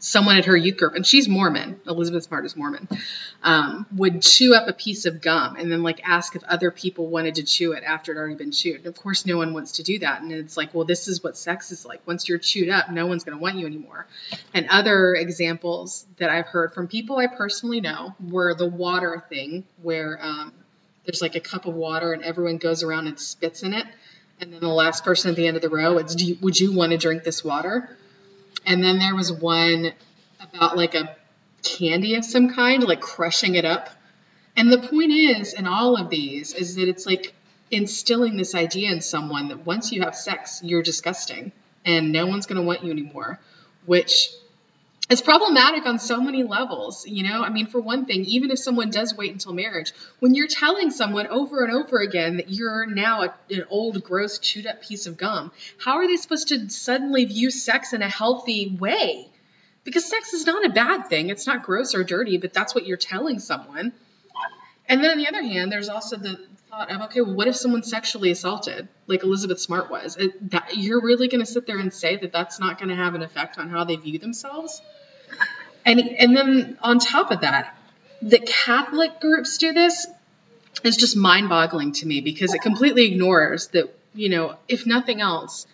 someone 0.00 0.36
at 0.36 0.46
her 0.46 0.56
youth 0.56 0.78
group, 0.78 0.94
and 0.94 1.06
she's 1.06 1.28
Mormon, 1.28 1.80
Elizabeth 1.86 2.24
Smart 2.24 2.44
is 2.46 2.56
Mormon, 2.56 2.88
um, 3.42 3.86
would 3.94 4.22
chew 4.22 4.54
up 4.54 4.66
a 4.66 4.72
piece 4.72 5.04
of 5.04 5.20
gum 5.20 5.56
and 5.56 5.70
then 5.70 5.82
like 5.82 6.00
ask 6.02 6.34
if 6.34 6.42
other 6.44 6.70
people 6.70 7.06
wanted 7.06 7.36
to 7.36 7.42
chew 7.42 7.72
it 7.72 7.84
after 7.84 8.12
it 8.12 8.16
had 8.16 8.20
already 8.20 8.34
been 8.34 8.50
chewed. 8.50 8.78
And 8.78 8.86
of 8.86 8.96
course, 8.96 9.26
no 9.26 9.36
one 9.36 9.52
wants 9.52 9.72
to 9.72 9.82
do 9.82 9.98
that. 10.00 10.22
And 10.22 10.32
it's 10.32 10.56
like, 10.56 10.74
well, 10.74 10.84
this 10.84 11.06
is 11.06 11.22
what 11.22 11.36
sex 11.36 11.70
is 11.70 11.84
like. 11.84 12.00
Once 12.06 12.28
you're 12.28 12.38
chewed 12.38 12.70
up, 12.70 12.90
no 12.90 13.06
one's 13.06 13.24
going 13.24 13.36
to 13.36 13.42
want 13.42 13.56
you 13.56 13.66
anymore. 13.66 14.06
And 14.54 14.66
other 14.70 15.14
examples 15.14 16.06
that 16.16 16.30
I've 16.30 16.46
heard 16.46 16.72
from 16.72 16.88
people 16.88 17.18
I 17.18 17.26
personally 17.26 17.80
know 17.80 18.14
were 18.20 18.54
the 18.54 18.66
water 18.66 19.22
thing, 19.28 19.64
where 19.82 20.18
um, 20.20 20.52
there's 21.04 21.20
like 21.20 21.36
a 21.36 21.40
cup 21.40 21.66
of 21.66 21.74
water 21.74 22.12
and 22.12 22.22
everyone 22.22 22.56
goes 22.56 22.82
around 22.82 23.06
and 23.06 23.20
spits 23.20 23.62
in 23.62 23.74
it. 23.74 23.86
And 24.40 24.52
then 24.52 24.60
the 24.60 24.68
last 24.68 25.04
person 25.04 25.30
at 25.30 25.36
the 25.36 25.46
end 25.46 25.56
of 25.56 25.62
the 25.62 25.68
row, 25.68 25.98
it's, 25.98 26.20
you, 26.22 26.38
would 26.40 26.58
you 26.58 26.72
want 26.72 26.92
to 26.92 26.98
drink 26.98 27.24
this 27.24 27.44
water? 27.44 27.94
And 28.66 28.82
then 28.82 28.98
there 28.98 29.14
was 29.14 29.32
one 29.32 29.92
about 30.40 30.76
like 30.76 30.94
a 30.94 31.16
candy 31.62 32.14
of 32.14 32.24
some 32.24 32.52
kind, 32.52 32.82
like 32.82 33.00
crushing 33.00 33.54
it 33.54 33.64
up. 33.64 33.88
And 34.56 34.72
the 34.72 34.78
point 34.78 35.12
is, 35.12 35.52
in 35.52 35.66
all 35.66 35.96
of 35.96 36.10
these, 36.10 36.54
is 36.54 36.76
that 36.76 36.88
it's 36.88 37.06
like 37.06 37.34
instilling 37.70 38.36
this 38.36 38.54
idea 38.54 38.90
in 38.90 39.00
someone 39.00 39.48
that 39.48 39.64
once 39.64 39.92
you 39.92 40.02
have 40.02 40.14
sex, 40.14 40.60
you're 40.62 40.82
disgusting 40.82 41.52
and 41.84 42.12
no 42.12 42.26
one's 42.26 42.46
going 42.46 42.60
to 42.60 42.66
want 42.66 42.84
you 42.84 42.90
anymore, 42.90 43.38
which 43.86 44.30
it's 45.10 45.20
problematic 45.20 45.84
on 45.86 45.98
so 45.98 46.20
many 46.20 46.44
levels 46.44 47.06
you 47.06 47.24
know? 47.24 47.42
I 47.42 47.50
mean 47.50 47.66
for 47.66 47.80
one 47.80 48.06
thing 48.06 48.24
even 48.24 48.50
if 48.50 48.58
someone 48.58 48.90
does 48.90 49.14
wait 49.14 49.32
until 49.32 49.52
marriage 49.52 49.92
when 50.20 50.34
you're 50.34 50.46
telling 50.46 50.90
someone 50.90 51.26
over 51.26 51.64
and 51.64 51.74
over 51.74 51.98
again 51.98 52.36
that 52.36 52.48
you're 52.48 52.86
now 52.86 53.22
a, 53.22 53.34
an 53.50 53.64
old 53.68 54.02
gross 54.02 54.38
chewed 54.38 54.66
up 54.66 54.82
piece 54.82 55.06
of 55.06 55.18
gum 55.18 55.50
how 55.78 55.96
are 55.96 56.06
they 56.06 56.16
supposed 56.16 56.48
to 56.48 56.70
suddenly 56.70 57.24
view 57.24 57.50
sex 57.50 57.92
in 57.92 58.00
a 58.02 58.08
healthy 58.08 58.76
way? 58.78 59.28
Because 59.82 60.04
sex 60.04 60.34
is 60.34 60.46
not 60.46 60.64
a 60.64 60.68
bad 60.68 61.08
thing. 61.08 61.30
It's 61.30 61.46
not 61.46 61.64
gross 61.64 61.94
or 61.94 62.04
dirty 62.04 62.38
but 62.38 62.52
that's 62.52 62.74
what 62.74 62.86
you're 62.86 62.96
telling 62.96 63.40
someone. 63.40 63.92
And 64.88 65.02
then 65.02 65.10
on 65.10 65.18
the 65.18 65.28
other 65.28 65.42
hand 65.42 65.72
there's 65.72 65.88
also 65.88 66.16
the 66.16 66.38
thought 66.70 66.90
of 66.92 67.00
okay 67.02 67.20
well 67.20 67.34
what 67.34 67.48
if 67.48 67.56
someone's 67.56 67.90
sexually 67.90 68.30
assaulted 68.30 68.86
like 69.08 69.24
elizabeth 69.24 69.58
smart 69.58 69.90
was? 69.90 70.16
It, 70.16 70.50
that, 70.50 70.76
you're 70.76 71.02
really 71.02 71.26
going 71.26 71.44
to 71.44 71.50
sit 71.50 71.66
there 71.66 71.78
and 71.78 71.92
say 71.92 72.16
that 72.18 72.30
that's 72.30 72.60
not 72.60 72.78
going 72.78 72.90
to 72.90 72.94
have 72.94 73.16
an 73.16 73.22
effect 73.22 73.58
on 73.58 73.68
how 73.68 73.82
they 73.82 73.96
view 73.96 74.20
themselves 74.20 74.80
and 75.84 76.00
and 76.00 76.36
then 76.36 76.78
on 76.82 76.98
top 76.98 77.30
of 77.30 77.40
that, 77.42 77.76
the 78.22 78.38
Catholic 78.38 79.20
groups 79.20 79.58
do 79.58 79.72
this 79.72 80.06
is 80.84 80.96
just 80.96 81.16
mind-boggling 81.16 81.92
to 81.92 82.06
me 82.06 82.20
because 82.20 82.54
it 82.54 82.62
completely 82.62 83.06
ignores 83.06 83.68
that, 83.68 83.94
you 84.14 84.28
know, 84.28 84.56
if 84.68 84.86
nothing 84.86 85.20
else, 85.20 85.66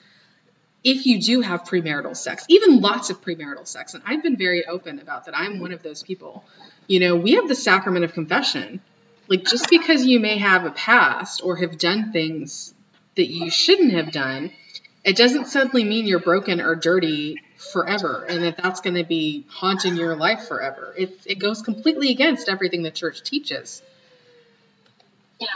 if 0.83 1.07
you 1.07 1.21
do 1.21 1.41
have 1.41 1.65
premarital 1.65 2.17
sex, 2.17 2.45
even 2.49 2.81
lots 2.81 3.11
of 3.11 3.21
premarital 3.21 3.67
sex, 3.67 3.95
and 3.95 4.03
I've 4.07 4.23
been 4.23 4.37
very 4.37 4.67
open 4.67 4.99
about 4.99 5.27
that. 5.27 5.37
I'm 5.37 5.61
one 5.61 5.73
of 5.73 5.83
those 5.83 6.03
people. 6.03 6.45
You 6.87 7.01
know, 7.01 7.17
we 7.17 7.33
have 7.33 7.49
the 7.49 7.55
sacrament 7.55 8.05
of 8.05 8.15
confession. 8.15 8.81
Like 9.29 9.45
just 9.45 9.69
because 9.69 10.05
you 10.05 10.21
may 10.21 10.39
have 10.39 10.65
a 10.65 10.71
past 10.71 11.41
or 11.43 11.57
have 11.57 11.79
done 11.79 12.13
things 12.13 12.73
that 13.17 13.27
you 13.27 13.51
shouldn't 13.51 13.93
have 13.93 14.13
done, 14.13 14.53
it 15.05 15.17
doesn't 15.17 15.47
suddenly 15.47 15.83
mean 15.85 16.07
you're 16.07 16.21
broken 16.21 16.61
or 16.61 16.77
dirty 16.77 17.37
forever 17.59 18.25
and 18.29 18.43
that 18.45 18.57
that's 18.63 18.81
going 18.81 18.97
to 18.97 19.05
be 19.05 19.45
haunting 19.49 19.97
your 19.97 20.17
life 20.17 20.47
forever. 20.49 20.95
It, 20.97 21.11
it 21.27 21.39
goes 21.39 21.63
completely 21.63 22.11
against 22.11 22.49
everything 22.49 22.83
the 22.83 22.91
church 22.91 23.23
teaches. 23.23 23.83
Yeah. 25.41 25.47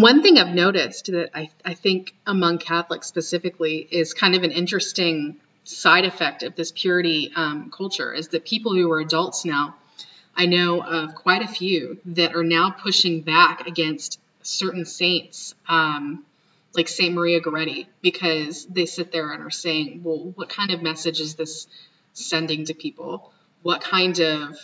One 0.00 0.22
thing 0.22 0.38
I've 0.38 0.54
noticed 0.54 1.06
that 1.06 1.30
I, 1.34 1.50
I 1.64 1.74
think 1.74 2.14
among 2.24 2.58
Catholics 2.58 3.08
specifically 3.08 3.78
is 3.90 4.14
kind 4.14 4.36
of 4.36 4.44
an 4.44 4.52
interesting 4.52 5.38
side 5.64 6.04
effect 6.04 6.44
of 6.44 6.54
this 6.54 6.70
purity 6.70 7.32
um, 7.34 7.72
culture 7.76 8.14
is 8.14 8.28
that 8.28 8.44
people 8.44 8.74
who 8.74 8.92
are 8.92 9.00
adults 9.00 9.44
now, 9.44 9.74
I 10.36 10.46
know 10.46 10.80
of 10.80 11.16
quite 11.16 11.42
a 11.42 11.48
few 11.48 11.98
that 12.04 12.36
are 12.36 12.44
now 12.44 12.70
pushing 12.70 13.22
back 13.22 13.66
against 13.66 14.20
certain 14.42 14.84
saints, 14.84 15.56
um, 15.68 16.24
like 16.74 16.86
Saint 16.86 17.12
Maria 17.12 17.40
Goretti, 17.40 17.88
because 18.00 18.66
they 18.66 18.86
sit 18.86 19.10
there 19.10 19.32
and 19.32 19.42
are 19.42 19.50
saying, 19.50 20.02
well, 20.04 20.32
what 20.36 20.48
kind 20.48 20.70
of 20.70 20.80
message 20.80 21.18
is 21.18 21.34
this 21.34 21.66
sending 22.12 22.66
to 22.66 22.74
people? 22.74 23.32
What 23.62 23.80
kind 23.80 24.20
of 24.20 24.56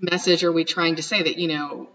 message 0.00 0.42
are 0.42 0.50
we 0.50 0.64
trying 0.64 0.96
to 0.96 1.02
say 1.04 1.22
that, 1.22 1.38
you 1.38 1.46
know, 1.46 1.90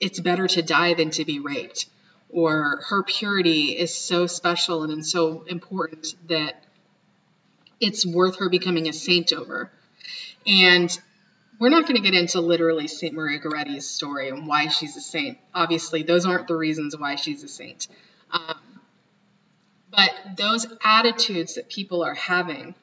it's 0.00 0.20
better 0.20 0.46
to 0.46 0.62
die 0.62 0.94
than 0.94 1.10
to 1.10 1.24
be 1.24 1.40
raped? 1.40 1.86
Or 2.30 2.82
her 2.88 3.02
purity 3.02 3.70
is 3.78 3.94
so 3.94 4.26
special 4.26 4.84
and 4.84 5.04
so 5.04 5.44
important 5.48 6.14
that 6.28 6.62
it's 7.80 8.04
worth 8.04 8.38
her 8.38 8.48
becoming 8.48 8.88
a 8.88 8.92
saint 8.92 9.32
over. 9.32 9.70
And 10.46 10.90
we're 11.58 11.70
not 11.70 11.86
going 11.86 11.96
to 11.96 12.02
get 12.02 12.14
into 12.14 12.40
literally 12.40 12.86
St. 12.86 13.14
Maria 13.14 13.40
Goretti's 13.40 13.88
story 13.88 14.28
and 14.28 14.46
why 14.46 14.68
she's 14.68 14.96
a 14.96 15.00
saint. 15.00 15.38
Obviously, 15.54 16.02
those 16.02 16.26
aren't 16.26 16.46
the 16.46 16.56
reasons 16.56 16.96
why 16.96 17.16
she's 17.16 17.42
a 17.42 17.48
saint. 17.48 17.88
Um, 18.30 18.80
but 19.90 20.10
those 20.36 20.66
attitudes 20.84 21.54
that 21.54 21.68
people 21.68 22.04
are 22.04 22.14
having 22.14 22.74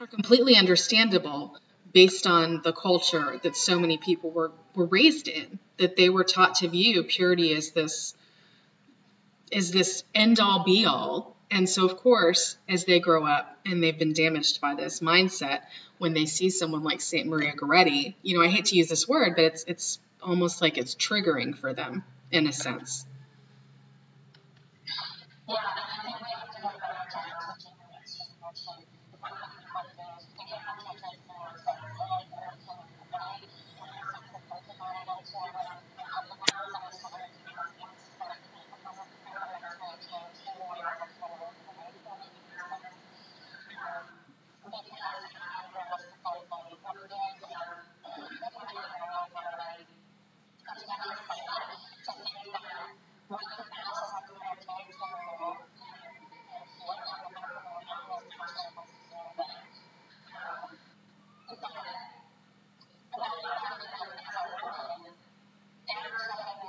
are 0.00 0.06
completely 0.06 0.56
understandable 0.56 1.56
based 1.94 2.26
on 2.26 2.60
the 2.62 2.72
culture 2.72 3.40
that 3.44 3.56
so 3.56 3.78
many 3.78 3.96
people 3.96 4.30
were, 4.30 4.50
were 4.74 4.84
raised 4.84 5.28
in, 5.28 5.58
that 5.78 5.96
they 5.96 6.10
were 6.10 6.24
taught 6.24 6.56
to 6.56 6.68
view 6.68 7.02
purity 7.04 7.54
as 7.54 7.70
this 7.70 8.14
is 9.50 9.70
this 9.70 10.02
end 10.14 10.40
all 10.40 10.64
be 10.64 10.84
all. 10.84 11.36
And 11.50 11.68
so, 11.68 11.84
of 11.84 11.96
course, 11.98 12.56
as 12.68 12.84
they 12.84 12.98
grow 12.98 13.24
up 13.24 13.56
and 13.64 13.80
they've 13.80 13.98
been 13.98 14.12
damaged 14.12 14.60
by 14.60 14.74
this 14.74 14.98
mindset, 14.98 15.60
when 15.98 16.12
they 16.12 16.26
see 16.26 16.50
someone 16.50 16.82
like 16.82 17.00
Saint 17.00 17.28
Maria 17.28 17.52
Goretti, 17.52 18.14
you 18.22 18.36
know, 18.36 18.42
I 18.42 18.48
hate 18.48 18.66
to 18.66 18.76
use 18.76 18.88
this 18.88 19.06
word, 19.06 19.34
but 19.36 19.44
it's 19.44 19.64
it's 19.68 19.98
almost 20.20 20.60
like 20.60 20.78
it's 20.78 20.96
triggering 20.96 21.56
for 21.56 21.72
them 21.72 22.02
in 22.32 22.48
a 22.48 22.52
sense. 22.52 23.06
Yeah. 25.48 25.54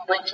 Which 0.08 0.34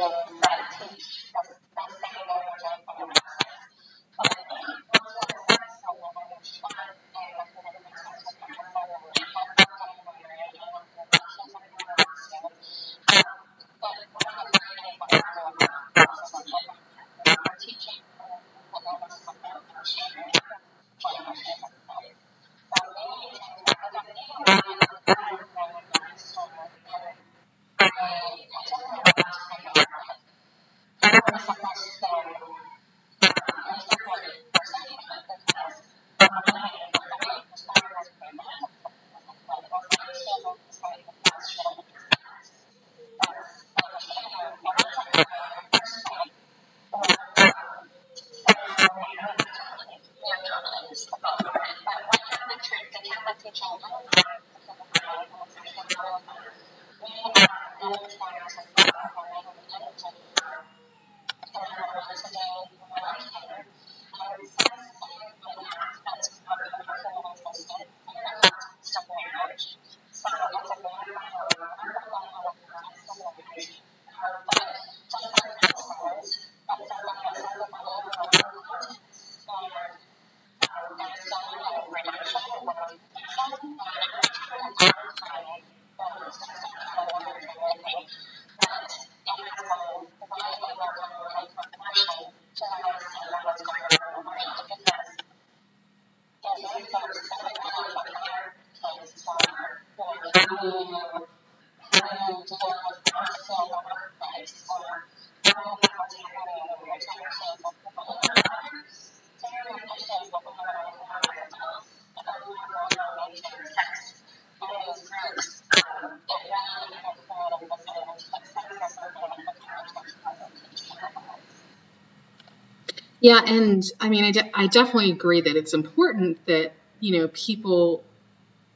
Yeah, 123.19 123.41
and 123.45 123.83
I 123.99 124.09
mean, 124.09 124.23
I, 124.25 124.31
de- 124.31 124.51
I 124.57 124.67
definitely 124.67 125.11
agree 125.11 125.41
that 125.41 125.55
it's 125.55 125.73
important 125.73 126.43
that, 126.47 126.73
you 126.99 127.17
know, 127.19 127.27
people, 127.29 128.03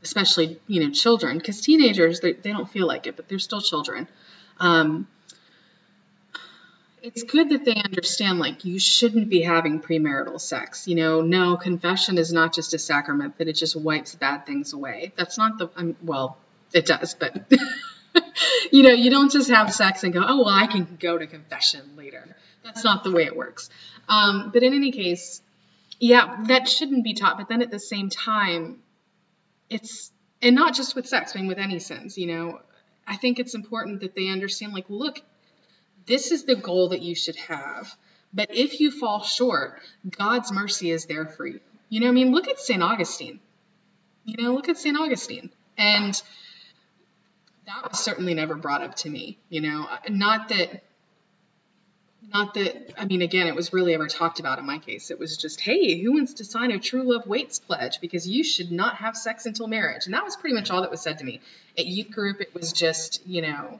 especially, 0.05 0.59
you 0.67 0.81
know, 0.81 0.91
children, 0.91 1.37
because 1.37 1.59
teenagers, 1.59 2.19
they, 2.21 2.33
they 2.33 2.51
don't 2.51 2.69
feel 2.69 2.87
like 2.87 3.07
it, 3.07 3.15
but 3.15 3.27
they're 3.27 3.39
still 3.39 3.59
children. 3.61 4.07
Um, 4.59 5.07
it's 7.01 7.23
good 7.23 7.49
that 7.49 7.65
they 7.65 7.75
understand, 7.75 8.39
like, 8.39 8.65
you 8.65 8.79
shouldn't 8.79 9.29
be 9.29 9.41
having 9.41 9.81
premarital 9.81 10.39
sex. 10.39 10.87
You 10.87 10.95
know, 10.95 11.21
no, 11.21 11.57
confession 11.57 12.17
is 12.17 12.31
not 12.31 12.53
just 12.53 12.73
a 12.73 12.79
sacrament 12.79 13.39
that 13.39 13.47
it 13.47 13.53
just 13.53 13.75
wipes 13.75 14.15
bad 14.15 14.45
things 14.45 14.73
away. 14.73 15.11
That's 15.17 15.37
not 15.37 15.57
the, 15.57 15.69
um, 15.75 15.95
well, 16.03 16.37
it 16.71 16.85
does, 16.85 17.15
but, 17.15 17.51
you 18.71 18.83
know, 18.83 18.93
you 18.93 19.09
don't 19.09 19.31
just 19.31 19.49
have 19.49 19.73
sex 19.73 20.03
and 20.03 20.13
go, 20.13 20.23
oh, 20.25 20.37
well, 20.45 20.49
I 20.49 20.67
can 20.67 20.97
go 20.99 21.17
to 21.17 21.25
confession 21.27 21.81
later. 21.97 22.35
That's 22.63 22.83
not 22.83 23.03
the 23.03 23.11
way 23.11 23.23
it 23.23 23.35
works. 23.35 23.69
Um, 24.07 24.51
but 24.53 24.61
in 24.63 24.73
any 24.73 24.91
case, 24.91 25.41
yeah, 25.99 26.43
that 26.47 26.69
shouldn't 26.69 27.03
be 27.03 27.13
taught. 27.13 27.37
But 27.37 27.49
then 27.49 27.61
at 27.61 27.71
the 27.71 27.79
same 27.79 28.09
time, 28.09 28.79
it's, 29.69 30.11
and 30.41 30.55
not 30.55 30.75
just 30.75 30.95
with 30.95 31.07
sex, 31.07 31.33
I 31.35 31.39
mean, 31.39 31.47
with 31.47 31.57
any 31.57 31.79
sins, 31.79 32.17
you 32.17 32.27
know, 32.27 32.59
I 33.07 33.15
think 33.17 33.39
it's 33.39 33.55
important 33.55 34.01
that 34.01 34.15
they 34.15 34.29
understand, 34.29 34.73
like, 34.73 34.89
look, 34.89 35.19
this 36.05 36.31
is 36.31 36.45
the 36.45 36.55
goal 36.55 36.89
that 36.89 37.01
you 37.01 37.15
should 37.15 37.35
have. 37.35 37.95
But 38.33 38.53
if 38.53 38.79
you 38.79 38.91
fall 38.91 39.23
short, 39.23 39.79
God's 40.17 40.51
mercy 40.51 40.91
is 40.91 41.05
there 41.05 41.25
for 41.25 41.47
you. 41.47 41.59
You 41.89 42.01
know, 42.01 42.09
I 42.09 42.11
mean, 42.11 42.31
look 42.31 42.47
at 42.47 42.59
St. 42.59 42.81
Augustine. 42.81 43.39
You 44.25 44.43
know, 44.43 44.53
look 44.53 44.69
at 44.69 44.77
St. 44.77 44.97
Augustine. 44.97 45.51
And 45.77 46.21
that 47.65 47.89
was 47.89 47.99
certainly 47.99 48.33
never 48.33 48.55
brought 48.55 48.81
up 48.81 48.95
to 48.95 49.09
me, 49.09 49.37
you 49.49 49.61
know, 49.61 49.87
not 50.09 50.49
that 50.49 50.83
not 52.33 52.53
that 52.55 52.93
I 52.99 53.05
mean, 53.05 53.21
again, 53.21 53.47
it 53.47 53.55
was 53.55 53.73
really 53.73 53.93
ever 53.93 54.07
talked 54.07 54.39
about 54.39 54.59
in 54.59 54.65
my 54.65 54.79
case. 54.79 55.11
It 55.11 55.19
was 55.19 55.37
just, 55.37 55.61
hey, 55.61 55.99
who 56.01 56.13
wants 56.13 56.33
to 56.35 56.45
sign 56.45 56.71
a 56.71 56.79
true 56.79 57.03
love 57.03 57.27
waits 57.27 57.59
pledge 57.59 57.99
because 58.01 58.27
you 58.27 58.43
should 58.43 58.71
not 58.71 58.97
have 58.97 59.15
sex 59.15 59.45
until 59.45 59.67
marriage, 59.67 60.05
and 60.05 60.13
that 60.13 60.23
was 60.23 60.35
pretty 60.35 60.55
much 60.55 60.71
all 60.71 60.81
that 60.81 60.91
was 60.91 61.01
said 61.01 61.19
to 61.19 61.25
me. 61.25 61.41
At 61.77 61.85
youth 61.85 62.11
group, 62.11 62.41
it 62.41 62.53
was 62.53 62.73
just, 62.73 63.25
you 63.27 63.41
know, 63.41 63.79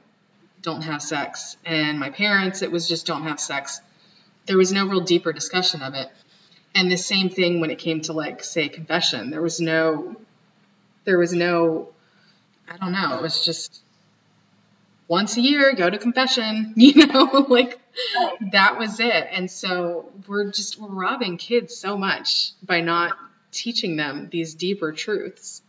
don't 0.62 0.82
have 0.82 1.02
sex, 1.02 1.56
and 1.64 1.98
my 1.98 2.10
parents, 2.10 2.62
it 2.62 2.70
was 2.70 2.88
just 2.88 3.06
don't 3.06 3.24
have 3.24 3.40
sex. 3.40 3.80
There 4.46 4.56
was 4.56 4.72
no 4.72 4.86
real 4.86 5.00
deeper 5.00 5.32
discussion 5.32 5.82
of 5.82 5.94
it. 5.94 6.08
And 6.74 6.90
the 6.92 6.96
same 6.96 7.30
thing 7.30 7.60
when 7.60 7.70
it 7.70 7.78
came 7.78 8.02
to 8.02 8.12
like 8.12 8.44
say 8.44 8.68
confession. 8.68 9.30
There 9.30 9.42
was 9.42 9.60
no 9.60 10.16
there 11.04 11.18
was 11.18 11.32
no 11.32 11.88
I 12.68 12.76
don't 12.76 12.92
know, 12.92 13.16
it 13.16 13.22
was 13.22 13.44
just 13.44 13.80
once 15.08 15.36
a 15.36 15.40
year 15.40 15.74
go 15.74 15.88
to 15.88 15.98
confession, 15.98 16.72
you 16.76 17.06
know, 17.06 17.46
like 17.48 17.78
that 18.52 18.78
was 18.78 19.00
it. 19.00 19.28
And 19.30 19.50
so 19.50 20.10
we're 20.26 20.50
just 20.50 20.80
we're 20.80 20.88
robbing 20.88 21.36
kids 21.36 21.76
so 21.76 21.96
much 21.96 22.52
by 22.62 22.80
not 22.80 23.16
teaching 23.52 23.96
them 23.96 24.28
these 24.30 24.54
deeper 24.54 24.92
truths. 24.92 25.62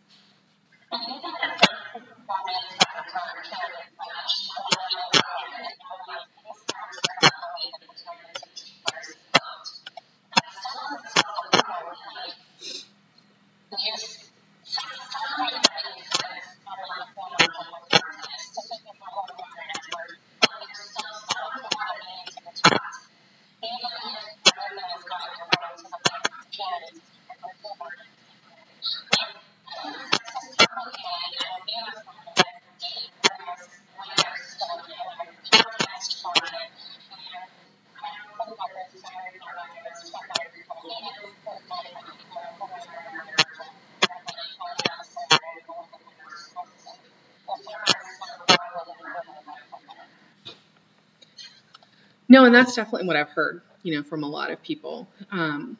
No, 52.38 52.46
and 52.46 52.54
that's 52.54 52.76
definitely 52.76 53.08
what 53.08 53.16
I've 53.16 53.32
heard, 53.32 53.62
you 53.82 53.96
know, 53.96 54.04
from 54.04 54.24
a 54.24 54.28
lot 54.28 54.52
of 54.52 54.62
people. 54.62 55.08
Um, 55.32 55.76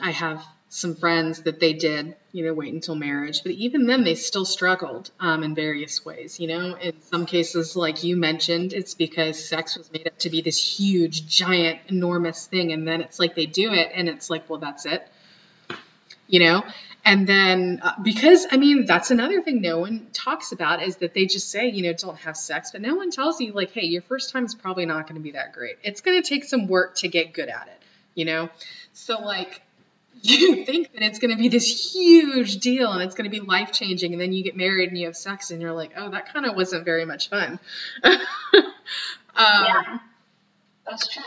I 0.00 0.12
have 0.12 0.46
some 0.68 0.94
friends 0.94 1.42
that 1.42 1.58
they 1.58 1.72
did, 1.72 2.14
you 2.30 2.44
know, 2.44 2.54
wait 2.54 2.72
until 2.72 2.94
marriage, 2.94 3.42
but 3.42 3.50
even 3.50 3.88
then 3.88 4.04
they 4.04 4.14
still 4.14 4.44
struggled 4.44 5.10
um, 5.18 5.42
in 5.42 5.56
various 5.56 6.04
ways. 6.04 6.38
You 6.38 6.46
know, 6.46 6.76
in 6.76 6.92
some 7.02 7.26
cases, 7.26 7.74
like 7.74 8.04
you 8.04 8.16
mentioned, 8.16 8.74
it's 8.74 8.94
because 8.94 9.44
sex 9.44 9.76
was 9.76 9.90
made 9.90 10.06
up 10.06 10.16
to 10.20 10.30
be 10.30 10.40
this 10.40 10.78
huge, 10.78 11.26
giant, 11.26 11.80
enormous 11.88 12.46
thing, 12.46 12.70
and 12.70 12.86
then 12.86 13.00
it's 13.00 13.18
like 13.18 13.34
they 13.34 13.46
do 13.46 13.72
it, 13.72 13.90
and 13.92 14.08
it's 14.08 14.30
like, 14.30 14.48
well, 14.48 14.60
that's 14.60 14.86
it. 14.86 15.04
You 16.28 16.38
know, 16.38 16.62
and 17.08 17.26
then, 17.26 17.80
uh, 17.82 17.94
because 18.02 18.46
I 18.50 18.58
mean, 18.58 18.84
that's 18.84 19.10
another 19.10 19.40
thing 19.40 19.62
no 19.62 19.78
one 19.78 20.08
talks 20.12 20.52
about 20.52 20.82
is 20.82 20.96
that 20.96 21.14
they 21.14 21.24
just 21.24 21.50
say, 21.50 21.70
you 21.70 21.82
know, 21.82 21.94
don't 21.94 22.18
have 22.18 22.36
sex, 22.36 22.72
but 22.72 22.82
no 22.82 22.96
one 22.96 23.10
tells 23.10 23.40
you, 23.40 23.52
like, 23.52 23.70
hey, 23.70 23.86
your 23.86 24.02
first 24.02 24.28
time 24.28 24.44
is 24.44 24.54
probably 24.54 24.84
not 24.84 25.06
going 25.06 25.14
to 25.14 25.22
be 25.22 25.30
that 25.30 25.54
great. 25.54 25.78
It's 25.82 26.02
going 26.02 26.22
to 26.22 26.28
take 26.28 26.44
some 26.44 26.66
work 26.66 26.96
to 26.96 27.08
get 27.08 27.32
good 27.32 27.48
at 27.48 27.66
it, 27.68 27.82
you 28.14 28.26
know? 28.26 28.50
So, 28.92 29.20
like, 29.20 29.62
you 30.20 30.66
think 30.66 30.92
that 30.92 31.02
it's 31.02 31.18
going 31.18 31.30
to 31.30 31.38
be 31.38 31.48
this 31.48 31.94
huge 31.94 32.58
deal 32.58 32.92
and 32.92 33.02
it's 33.02 33.14
going 33.14 33.24
to 33.24 33.30
be 33.30 33.40
life 33.40 33.72
changing, 33.72 34.12
and 34.12 34.20
then 34.20 34.34
you 34.34 34.44
get 34.44 34.54
married 34.54 34.90
and 34.90 34.98
you 34.98 35.06
have 35.06 35.16
sex, 35.16 35.50
and 35.50 35.62
you're 35.62 35.72
like, 35.72 35.92
oh, 35.96 36.10
that 36.10 36.30
kind 36.30 36.44
of 36.44 36.56
wasn't 36.56 36.84
very 36.84 37.06
much 37.06 37.30
fun. 37.30 37.58
um, 38.04 38.18
yeah, 39.34 39.98
that's 40.84 41.08
true. 41.08 41.22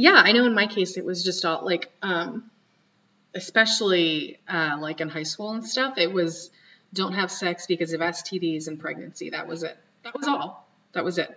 Yeah, 0.00 0.14
I 0.14 0.30
know 0.30 0.44
in 0.44 0.54
my 0.54 0.68
case 0.68 0.96
it 0.96 1.04
was 1.04 1.24
just 1.24 1.44
all 1.44 1.64
like, 1.64 1.90
um, 2.02 2.48
especially 3.34 4.38
uh, 4.48 4.76
like 4.80 5.00
in 5.00 5.08
high 5.08 5.24
school 5.24 5.50
and 5.50 5.66
stuff, 5.66 5.98
it 5.98 6.12
was 6.12 6.50
don't 6.92 7.14
have 7.14 7.32
sex 7.32 7.66
because 7.66 7.92
of 7.92 8.00
STDs 8.00 8.68
and 8.68 8.78
pregnancy. 8.78 9.30
That 9.30 9.48
was 9.48 9.64
it. 9.64 9.76
That 10.04 10.16
was 10.16 10.28
all. 10.28 10.68
That 10.92 11.04
was 11.04 11.18
it. 11.18 11.28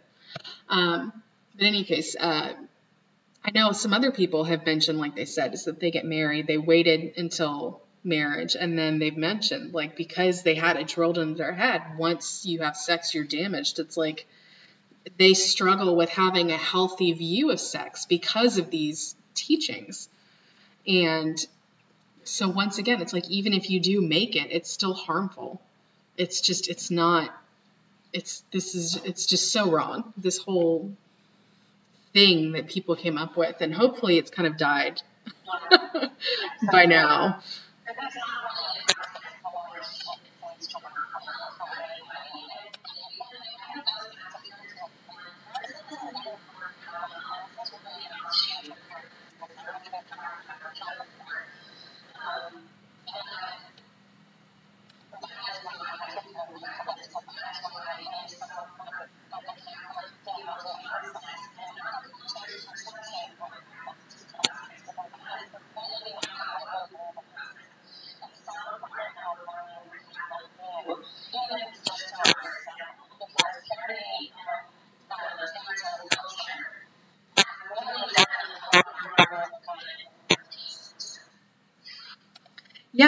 Um, 0.69 1.11
in 1.57 1.65
any 1.65 1.83
case, 1.83 2.15
uh, 2.15 2.53
I 3.43 3.51
know 3.51 3.71
some 3.71 3.93
other 3.93 4.11
people 4.11 4.43
have 4.43 4.63
mentioned, 4.63 4.99
like 4.99 5.15
they 5.15 5.25
said, 5.25 5.55
is 5.55 5.65
that 5.65 5.79
they 5.79 5.89
get 5.89 6.05
married, 6.05 6.45
they 6.45 6.59
waited 6.59 7.17
until 7.17 7.81
marriage, 8.03 8.55
and 8.55 8.77
then 8.77 8.99
they've 8.99 9.17
mentioned, 9.17 9.73
like, 9.73 9.97
because 9.97 10.43
they 10.43 10.53
had 10.53 10.77
it 10.77 10.87
drilled 10.87 11.17
into 11.17 11.39
their 11.39 11.53
head, 11.53 11.97
once 11.97 12.45
you 12.45 12.59
have 12.61 12.77
sex, 12.77 13.15
you're 13.15 13.23
damaged. 13.23 13.79
It's 13.79 13.97
like, 13.97 14.27
they 15.17 15.33
struggle 15.33 15.95
with 15.95 16.09
having 16.09 16.51
a 16.51 16.57
healthy 16.57 17.13
view 17.13 17.51
of 17.51 17.59
sex 17.59 18.05
because 18.05 18.57
of 18.57 18.69
these 18.69 19.15
teachings. 19.33 20.09
And 20.87 21.37
so 22.23 22.49
once 22.49 22.77
again, 22.77 23.01
it's 23.01 23.13
like 23.13 23.29
even 23.29 23.53
if 23.53 23.69
you 23.69 23.79
do 23.79 24.01
make 24.01 24.35
it, 24.35 24.47
it's 24.51 24.69
still 24.69 24.93
harmful. 24.93 25.61
It's 26.17 26.41
just 26.41 26.69
it's 26.69 26.91
not 26.91 27.31
it's 28.13 28.43
this 28.51 28.75
is 28.75 28.97
it's 29.05 29.25
just 29.25 29.51
so 29.51 29.71
wrong. 29.71 30.13
This 30.17 30.37
whole 30.37 30.91
thing 32.13 32.51
that 32.53 32.67
people 32.67 32.95
came 32.95 33.17
up 33.17 33.37
with 33.37 33.55
and 33.61 33.73
hopefully 33.73 34.17
it's 34.17 34.29
kind 34.29 34.47
of 34.47 34.57
died 34.57 35.01
by 36.71 36.85
now. 36.85 37.39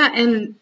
Yeah, 0.03 0.21
and 0.21 0.55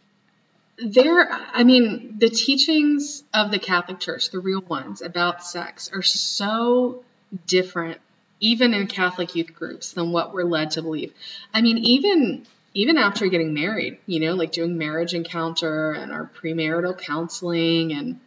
there, 0.78 1.30
I 1.54 1.64
mean, 1.64 2.16
the 2.20 2.30
teachings 2.30 3.24
of 3.34 3.52
the 3.52 3.60
Catholic 3.60 4.00
Church, 4.00 4.30
the 4.32 4.40
real 4.40 4.62
ones 4.62 5.02
about 5.02 5.44
sex, 5.44 5.90
are 5.94 6.02
so 6.02 7.04
different, 7.48 8.00
even 8.40 8.74
in 8.74 8.88
Catholic 8.88 9.36
youth 9.36 9.54
groups, 9.54 9.94
than 9.94 10.12
what 10.12 10.34
we're 10.34 10.44
led 10.44 10.72
to 10.72 10.82
believe. 10.82 11.14
I 11.54 11.62
mean, 11.62 11.78
even 11.80 12.46
even 12.74 12.98
after 12.98 13.28
getting 13.28 13.54
married, 13.54 13.98
you 14.06 14.22
know, 14.22 14.34
like 14.34 14.54
doing 14.54 14.78
marriage 14.78 15.14
encounter 15.14 15.92
and 15.92 16.12
our 16.12 16.30
premarital 16.42 16.98
counseling 16.98 17.92
and 17.92 18.20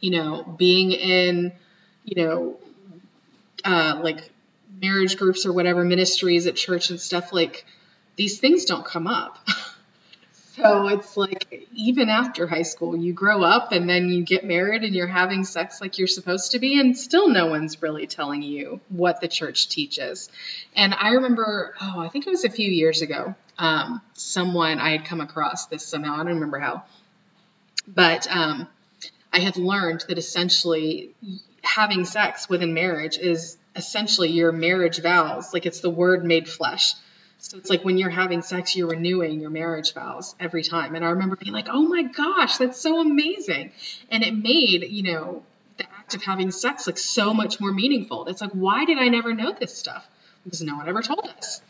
you 0.00 0.10
know, 0.10 0.44
being 0.58 0.92
in, 0.92 1.52
you 2.04 2.24
know, 2.24 2.56
uh, 3.64 4.00
like 4.02 4.30
marriage 4.80 5.16
groups 5.16 5.46
or 5.46 5.52
whatever 5.52 5.84
ministries 5.84 6.46
at 6.46 6.54
church 6.56 6.90
and 6.90 7.00
stuff 7.00 7.32
like 7.32 7.64
these 8.16 8.38
things 8.38 8.64
don't 8.64 8.84
come 8.84 9.06
up. 9.06 9.38
So 10.58 10.88
it's 10.88 11.16
like 11.16 11.68
even 11.74 12.08
after 12.08 12.46
high 12.46 12.62
school, 12.62 12.96
you 12.96 13.12
grow 13.12 13.42
up 13.42 13.72
and 13.72 13.88
then 13.88 14.08
you 14.08 14.24
get 14.24 14.44
married 14.44 14.82
and 14.82 14.94
you're 14.94 15.06
having 15.06 15.44
sex 15.44 15.80
like 15.80 15.98
you're 15.98 16.08
supposed 16.08 16.52
to 16.52 16.58
be, 16.58 16.80
and 16.80 16.98
still 16.98 17.28
no 17.28 17.46
one's 17.46 17.80
really 17.80 18.06
telling 18.06 18.42
you 18.42 18.80
what 18.88 19.20
the 19.20 19.28
church 19.28 19.68
teaches. 19.68 20.28
And 20.74 20.94
I 20.94 21.10
remember, 21.10 21.74
oh, 21.80 22.00
I 22.00 22.08
think 22.08 22.26
it 22.26 22.30
was 22.30 22.44
a 22.44 22.50
few 22.50 22.70
years 22.70 23.02
ago, 23.02 23.34
um, 23.58 24.00
someone 24.14 24.78
I 24.80 24.90
had 24.90 25.04
come 25.04 25.20
across 25.20 25.66
this 25.66 25.86
somehow. 25.86 26.14
I 26.14 26.18
don't 26.18 26.34
remember 26.34 26.58
how, 26.58 26.84
but 27.86 28.26
um, 28.28 28.68
I 29.32 29.40
had 29.40 29.56
learned 29.56 30.04
that 30.08 30.18
essentially 30.18 31.14
having 31.62 32.04
sex 32.04 32.48
within 32.48 32.74
marriage 32.74 33.18
is 33.18 33.56
essentially 33.76 34.30
your 34.30 34.52
marriage 34.52 35.00
vows. 35.00 35.54
Like 35.54 35.66
it's 35.66 35.80
the 35.80 35.90
word 35.90 36.24
made 36.24 36.48
flesh. 36.48 36.94
So 37.38 37.56
it's 37.56 37.70
like 37.70 37.84
when 37.84 37.98
you're 37.98 38.10
having 38.10 38.42
sex, 38.42 38.74
you're 38.76 38.88
renewing 38.88 39.40
your 39.40 39.50
marriage 39.50 39.94
vows 39.94 40.34
every 40.40 40.64
time. 40.64 40.94
And 40.94 41.04
I 41.04 41.10
remember 41.10 41.36
being 41.36 41.52
like, 41.52 41.68
oh 41.70 41.82
my 41.82 42.02
gosh, 42.02 42.58
that's 42.58 42.80
so 42.80 43.00
amazing. 43.00 43.70
And 44.10 44.24
it 44.24 44.34
made, 44.34 44.84
you 44.90 45.04
know, 45.04 45.44
the 45.76 45.84
act 45.84 46.14
of 46.14 46.22
having 46.22 46.50
sex 46.50 46.86
like 46.86 46.98
so 46.98 47.32
much 47.32 47.60
more 47.60 47.72
meaningful. 47.72 48.26
It's 48.26 48.40
like, 48.40 48.50
why 48.50 48.84
did 48.84 48.98
I 48.98 49.08
never 49.08 49.32
know 49.32 49.52
this 49.52 49.76
stuff? 49.76 50.06
Because 50.44 50.62
no 50.62 50.76
one 50.76 50.88
ever 50.88 51.00
told 51.00 51.32
us. 51.38 51.62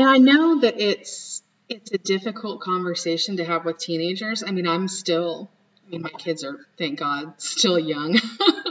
And 0.00 0.08
I 0.08 0.16
know 0.16 0.60
that 0.60 0.80
it's 0.80 1.42
it's 1.68 1.92
a 1.92 1.98
difficult 1.98 2.62
conversation 2.62 3.36
to 3.36 3.44
have 3.44 3.66
with 3.66 3.76
teenagers. 3.76 4.42
I 4.42 4.50
mean, 4.50 4.66
I'm 4.66 4.88
still 4.88 5.50
I 5.86 5.90
mean, 5.90 6.00
my 6.00 6.08
kids 6.08 6.42
are, 6.42 6.56
thank 6.78 7.00
God, 7.00 7.34
still 7.36 7.78
young. 7.78 8.18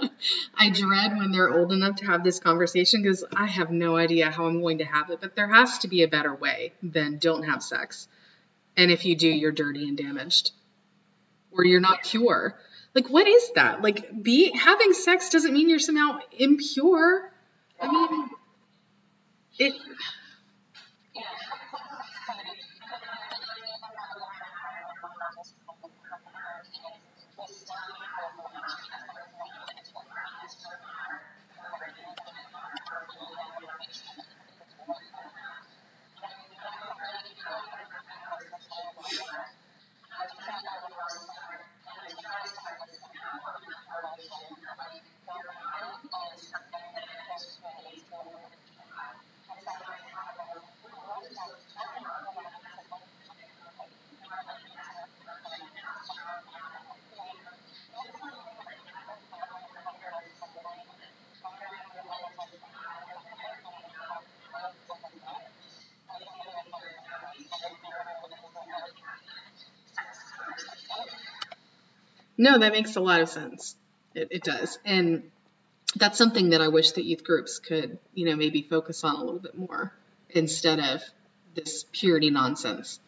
I 0.55 0.71
dread 0.71 1.17
when 1.17 1.31
they're 1.31 1.53
old 1.53 1.71
enough 1.71 1.97
to 1.97 2.07
have 2.07 2.23
this 2.23 2.39
conversation 2.39 3.03
because 3.03 3.23
I 3.31 3.45
have 3.45 3.69
no 3.69 3.95
idea 3.95 4.31
how 4.31 4.47
I'm 4.47 4.59
going 4.59 4.79
to 4.79 4.85
have 4.85 5.11
it. 5.11 5.21
But 5.21 5.35
there 5.35 5.53
has 5.53 5.77
to 5.79 5.87
be 5.87 6.01
a 6.01 6.07
better 6.07 6.33
way 6.33 6.73
than 6.81 7.19
don't 7.19 7.43
have 7.43 7.61
sex. 7.61 8.07
And 8.75 8.89
if 8.89 9.05
you 9.05 9.15
do, 9.15 9.27
you're 9.27 9.51
dirty 9.51 9.87
and 9.87 9.97
damaged, 9.97 10.51
or 11.51 11.63
you're 11.63 11.79
not 11.79 12.05
pure. 12.05 12.57
Like, 12.95 13.07
what 13.07 13.27
is 13.27 13.51
that? 13.53 13.83
Like, 13.83 14.23
be 14.23 14.51
having 14.57 14.93
sex 14.93 15.29
doesn't 15.29 15.53
mean 15.53 15.69
you're 15.69 15.77
somehow 15.77 16.21
impure. 16.31 17.31
I 17.79 17.87
mean, 17.87 18.29
it. 19.59 19.73
No, 72.39 72.57
that 72.57 72.71
makes 72.71 72.95
a 72.95 73.01
lot 73.01 73.19
of 73.19 73.27
sense. 73.27 73.75
It, 74.15 74.29
it 74.31 74.43
does. 74.43 74.79
And 74.85 75.29
that's 75.97 76.17
something 76.17 76.51
that 76.51 76.61
I 76.61 76.69
wish 76.69 76.93
that 76.93 77.03
youth 77.03 77.25
groups 77.25 77.59
could, 77.59 77.99
you 78.13 78.25
know, 78.25 78.37
maybe 78.37 78.61
focus 78.61 79.03
on 79.03 79.15
a 79.15 79.19
little 79.19 79.41
bit 79.41 79.57
more 79.57 79.93
instead 80.29 80.79
of 80.79 81.03
this 81.53 81.85
purity 81.91 82.29
nonsense. 82.29 83.01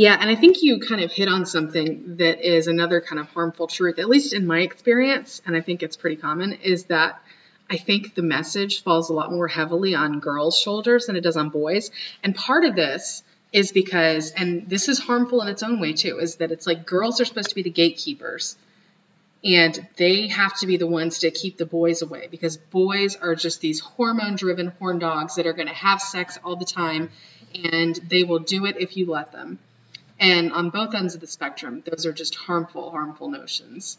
Yeah, 0.00 0.16
and 0.18 0.30
I 0.30 0.34
think 0.34 0.62
you 0.62 0.80
kind 0.80 1.02
of 1.02 1.12
hit 1.12 1.28
on 1.28 1.44
something 1.44 2.16
that 2.16 2.40
is 2.40 2.68
another 2.68 3.02
kind 3.02 3.20
of 3.20 3.28
harmful 3.28 3.66
truth, 3.66 3.98
at 3.98 4.08
least 4.08 4.32
in 4.32 4.46
my 4.46 4.60
experience, 4.60 5.42
and 5.44 5.54
I 5.54 5.60
think 5.60 5.82
it's 5.82 5.98
pretty 5.98 6.16
common, 6.16 6.54
is 6.54 6.84
that 6.84 7.22
I 7.68 7.76
think 7.76 8.14
the 8.14 8.22
message 8.22 8.82
falls 8.82 9.10
a 9.10 9.12
lot 9.12 9.30
more 9.30 9.46
heavily 9.46 9.94
on 9.94 10.20
girls' 10.20 10.58
shoulders 10.58 11.04
than 11.04 11.16
it 11.16 11.20
does 11.20 11.36
on 11.36 11.50
boys. 11.50 11.90
And 12.24 12.34
part 12.34 12.64
of 12.64 12.74
this 12.74 13.22
is 13.52 13.72
because, 13.72 14.30
and 14.30 14.66
this 14.70 14.88
is 14.88 14.98
harmful 14.98 15.42
in 15.42 15.48
its 15.48 15.62
own 15.62 15.80
way 15.80 15.92
too, 15.92 16.18
is 16.18 16.36
that 16.36 16.50
it's 16.50 16.66
like 16.66 16.86
girls 16.86 17.20
are 17.20 17.26
supposed 17.26 17.50
to 17.50 17.54
be 17.54 17.62
the 17.62 17.68
gatekeepers 17.68 18.56
and 19.44 19.86
they 19.98 20.28
have 20.28 20.58
to 20.60 20.66
be 20.66 20.78
the 20.78 20.86
ones 20.86 21.18
to 21.18 21.30
keep 21.30 21.58
the 21.58 21.66
boys 21.66 22.00
away 22.00 22.26
because 22.30 22.56
boys 22.56 23.16
are 23.16 23.34
just 23.34 23.60
these 23.60 23.80
hormone 23.80 24.36
driven 24.36 24.68
horn 24.78 24.98
dogs 24.98 25.34
that 25.34 25.46
are 25.46 25.52
going 25.52 25.68
to 25.68 25.74
have 25.74 26.00
sex 26.00 26.38
all 26.42 26.56
the 26.56 26.64
time 26.64 27.10
and 27.70 27.96
they 28.08 28.22
will 28.22 28.38
do 28.38 28.64
it 28.64 28.78
if 28.78 28.96
you 28.96 29.04
let 29.04 29.32
them. 29.32 29.58
And 30.20 30.52
on 30.52 30.68
both 30.68 30.94
ends 30.94 31.14
of 31.14 31.22
the 31.22 31.26
spectrum, 31.26 31.82
those 31.86 32.04
are 32.04 32.12
just 32.12 32.34
harmful, 32.34 32.90
harmful 32.90 33.30
notions. 33.30 33.96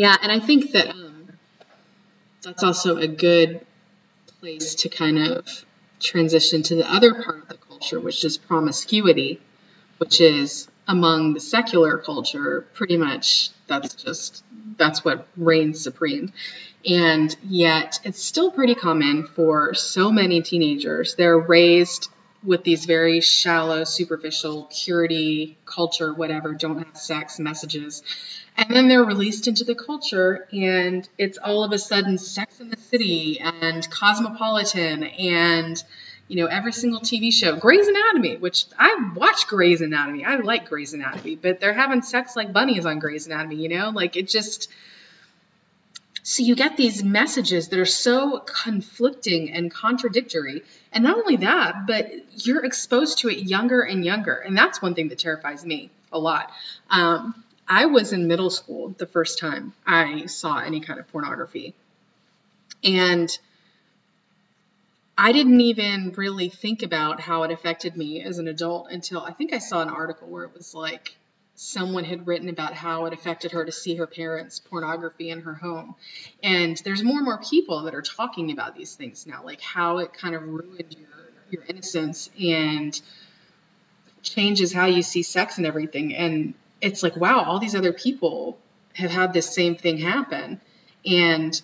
Yeah, 0.00 0.16
and 0.22 0.32
I 0.32 0.38
think 0.38 0.72
that 0.72 0.88
um, 0.88 1.28
that's 2.42 2.62
also 2.64 2.96
a 2.96 3.06
good 3.06 3.66
place 4.40 4.76
to 4.76 4.88
kind 4.88 5.18
of 5.18 5.46
transition 6.00 6.62
to 6.62 6.76
the 6.76 6.90
other 6.90 7.12
part 7.22 7.42
of 7.42 7.48
the 7.48 7.58
culture, 7.68 8.00
which 8.00 8.24
is 8.24 8.38
promiscuity, 8.38 9.42
which 9.98 10.22
is 10.22 10.68
among 10.88 11.34
the 11.34 11.40
secular 11.40 11.98
culture, 11.98 12.66
pretty 12.72 12.96
much 12.96 13.50
that's 13.66 13.92
just 13.92 14.42
that's 14.78 15.04
what 15.04 15.28
reigns 15.36 15.82
supreme. 15.82 16.32
And 16.88 17.36
yet 17.42 18.00
it's 18.02 18.22
still 18.22 18.50
pretty 18.50 18.76
common 18.76 19.26
for 19.26 19.74
so 19.74 20.10
many 20.10 20.40
teenagers. 20.40 21.14
They're 21.14 21.38
raised 21.38 22.08
with 22.42 22.64
these 22.64 22.86
very 22.86 23.20
shallow, 23.20 23.84
superficial 23.84 24.70
purity 24.72 25.58
culture, 25.66 26.12
whatever, 26.12 26.54
don't 26.54 26.78
have 26.78 26.96
sex 26.96 27.38
messages. 27.38 28.02
And 28.56 28.70
then 28.70 28.88
they're 28.88 29.04
released 29.04 29.46
into 29.46 29.64
the 29.64 29.74
culture, 29.74 30.46
and 30.52 31.08
it's 31.18 31.38
all 31.38 31.64
of 31.64 31.72
a 31.72 31.78
sudden 31.78 32.18
Sex 32.18 32.60
in 32.60 32.70
the 32.70 32.76
City 32.76 33.40
and 33.40 33.88
Cosmopolitan 33.90 35.04
and 35.04 35.82
you 36.28 36.36
know 36.36 36.46
every 36.46 36.72
single 36.72 37.00
TV 37.00 37.32
show, 37.32 37.56
Grey's 37.56 37.88
Anatomy, 37.88 38.36
which 38.36 38.66
I 38.78 39.12
watch 39.16 39.46
Grey's 39.46 39.80
Anatomy. 39.80 40.24
I 40.24 40.36
like 40.36 40.68
Grey's 40.68 40.94
Anatomy, 40.94 41.36
but 41.36 41.60
they're 41.60 41.74
having 41.74 42.02
sex 42.02 42.36
like 42.36 42.52
bunnies 42.52 42.86
on 42.86 42.98
Grey's 42.98 43.26
Anatomy. 43.26 43.56
You 43.56 43.68
know, 43.68 43.90
like 43.90 44.16
it 44.16 44.28
just. 44.28 44.70
So 46.22 46.42
you 46.42 46.54
get 46.54 46.76
these 46.76 47.02
messages 47.02 47.68
that 47.68 47.78
are 47.78 47.86
so 47.86 48.40
conflicting 48.40 49.52
and 49.52 49.70
contradictory. 49.70 50.62
And 50.92 51.04
not 51.04 51.18
only 51.18 51.36
that, 51.36 51.86
but 51.86 52.10
you're 52.46 52.64
exposed 52.64 53.18
to 53.18 53.28
it 53.28 53.38
younger 53.38 53.80
and 53.80 54.04
younger. 54.04 54.34
And 54.34 54.56
that's 54.56 54.82
one 54.82 54.94
thing 54.94 55.08
that 55.08 55.18
terrifies 55.18 55.64
me 55.64 55.90
a 56.12 56.18
lot. 56.18 56.52
Um, 56.90 57.42
I 57.66 57.86
was 57.86 58.12
in 58.12 58.26
middle 58.26 58.50
school 58.50 58.94
the 58.98 59.06
first 59.06 59.38
time 59.38 59.72
I 59.86 60.26
saw 60.26 60.58
any 60.58 60.80
kind 60.80 60.98
of 60.98 61.08
pornography. 61.08 61.74
And 62.82 63.30
I 65.16 65.32
didn't 65.32 65.60
even 65.60 66.12
really 66.16 66.48
think 66.48 66.82
about 66.82 67.20
how 67.20 67.42
it 67.42 67.50
affected 67.50 67.96
me 67.96 68.22
as 68.22 68.38
an 68.38 68.48
adult 68.48 68.90
until 68.90 69.20
I 69.20 69.32
think 69.32 69.52
I 69.52 69.58
saw 69.58 69.82
an 69.82 69.90
article 69.90 70.28
where 70.28 70.44
it 70.44 70.54
was 70.54 70.74
like 70.74 71.14
someone 71.62 72.04
had 72.04 72.26
written 72.26 72.48
about 72.48 72.72
how 72.72 73.04
it 73.04 73.12
affected 73.12 73.52
her 73.52 73.66
to 73.66 73.70
see 73.70 73.96
her 73.96 74.06
parents' 74.06 74.58
pornography 74.58 75.28
in 75.28 75.42
her 75.42 75.52
home. 75.52 75.94
And 76.42 76.74
there's 76.86 77.04
more 77.04 77.18
and 77.18 77.24
more 77.26 77.38
people 77.38 77.82
that 77.82 77.94
are 77.94 78.00
talking 78.00 78.50
about 78.50 78.74
these 78.74 78.94
things 78.94 79.26
now, 79.26 79.44
like 79.44 79.60
how 79.60 79.98
it 79.98 80.14
kind 80.14 80.34
of 80.34 80.42
ruined 80.42 80.96
your, 80.98 81.28
your 81.50 81.62
innocence 81.68 82.30
and 82.40 82.98
changes 84.22 84.72
how 84.72 84.86
you 84.86 85.02
see 85.02 85.22
sex 85.22 85.58
and 85.58 85.66
everything. 85.66 86.14
And 86.14 86.54
it's 86.80 87.02
like, 87.02 87.14
wow, 87.16 87.44
all 87.44 87.58
these 87.58 87.74
other 87.74 87.92
people 87.92 88.58
have 88.94 89.10
had 89.10 89.34
this 89.34 89.54
same 89.54 89.76
thing 89.76 89.98
happen. 89.98 90.62
And 91.04 91.60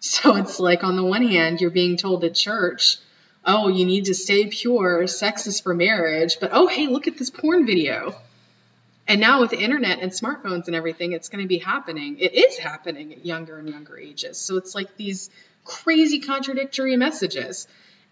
so 0.00 0.34
it's 0.34 0.58
like, 0.58 0.82
on 0.82 0.96
the 0.96 1.04
one 1.04 1.24
hand, 1.24 1.60
you're 1.60 1.70
being 1.70 1.96
told 1.96 2.24
at 2.24 2.34
church, 2.34 2.96
oh, 3.44 3.68
you 3.68 3.86
need 3.86 4.06
to 4.06 4.14
stay 4.14 4.48
pure, 4.48 5.06
sex 5.06 5.46
is 5.46 5.60
for 5.60 5.74
marriage, 5.74 6.38
but 6.40 6.50
oh, 6.52 6.66
hey, 6.66 6.88
look 6.88 7.06
at 7.06 7.16
this 7.16 7.30
porn 7.30 7.66
video. 7.66 8.16
And 9.08 9.22
now 9.22 9.40
with 9.40 9.50
the 9.50 9.58
internet 9.58 10.00
and 10.00 10.12
smartphones 10.12 10.66
and 10.66 10.76
everything, 10.76 11.12
it's 11.12 11.30
going 11.30 11.42
to 11.42 11.48
be 11.48 11.58
happening. 11.58 12.18
It 12.18 12.34
is 12.34 12.58
happening 12.58 13.14
at 13.14 13.24
younger 13.24 13.58
and 13.58 13.68
younger 13.68 13.98
ages. 13.98 14.38
So 14.38 14.58
it's 14.58 14.74
like 14.74 14.98
these 14.98 15.30
crazy 15.64 16.20
contradictory 16.20 16.94
messages. 16.96 17.66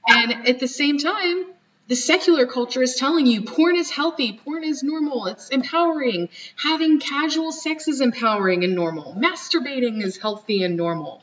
And 0.08 0.48
at 0.48 0.58
the 0.58 0.66
same 0.66 0.96
time, 0.96 1.44
the 1.88 1.96
secular 1.96 2.46
culture 2.46 2.82
is 2.82 2.96
telling 2.96 3.26
you 3.26 3.42
porn 3.42 3.76
is 3.76 3.90
healthy, 3.90 4.40
porn 4.42 4.64
is 4.64 4.82
normal, 4.82 5.26
it's 5.26 5.50
empowering. 5.50 6.30
Having 6.56 7.00
casual 7.00 7.52
sex 7.52 7.86
is 7.88 8.00
empowering 8.00 8.64
and 8.64 8.74
normal. 8.74 9.14
Masturbating 9.14 10.02
is 10.02 10.16
healthy 10.16 10.64
and 10.64 10.78
normal. 10.78 11.22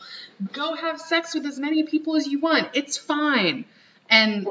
Go 0.54 0.76
have 0.76 1.02
sex 1.02 1.34
with 1.34 1.48
as 1.48 1.60
many 1.60 1.84
people 1.84 2.16
as 2.16 2.28
you 2.28 2.40
want. 2.40 2.70
It's 2.74 2.96
fine. 2.96 3.66
And 4.10 4.48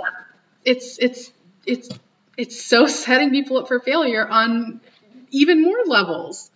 it's 0.64 0.98
it's 0.98 1.32
it's 1.64 1.88
it's 2.37 2.62
so 2.62 2.87
setting 2.88 3.30
people 3.30 3.58
up 3.58 3.68
for 3.68 3.78
failure 3.78 4.26
on 4.26 4.80
even 5.33 5.62
more 5.62 5.85
levels. 5.87 6.51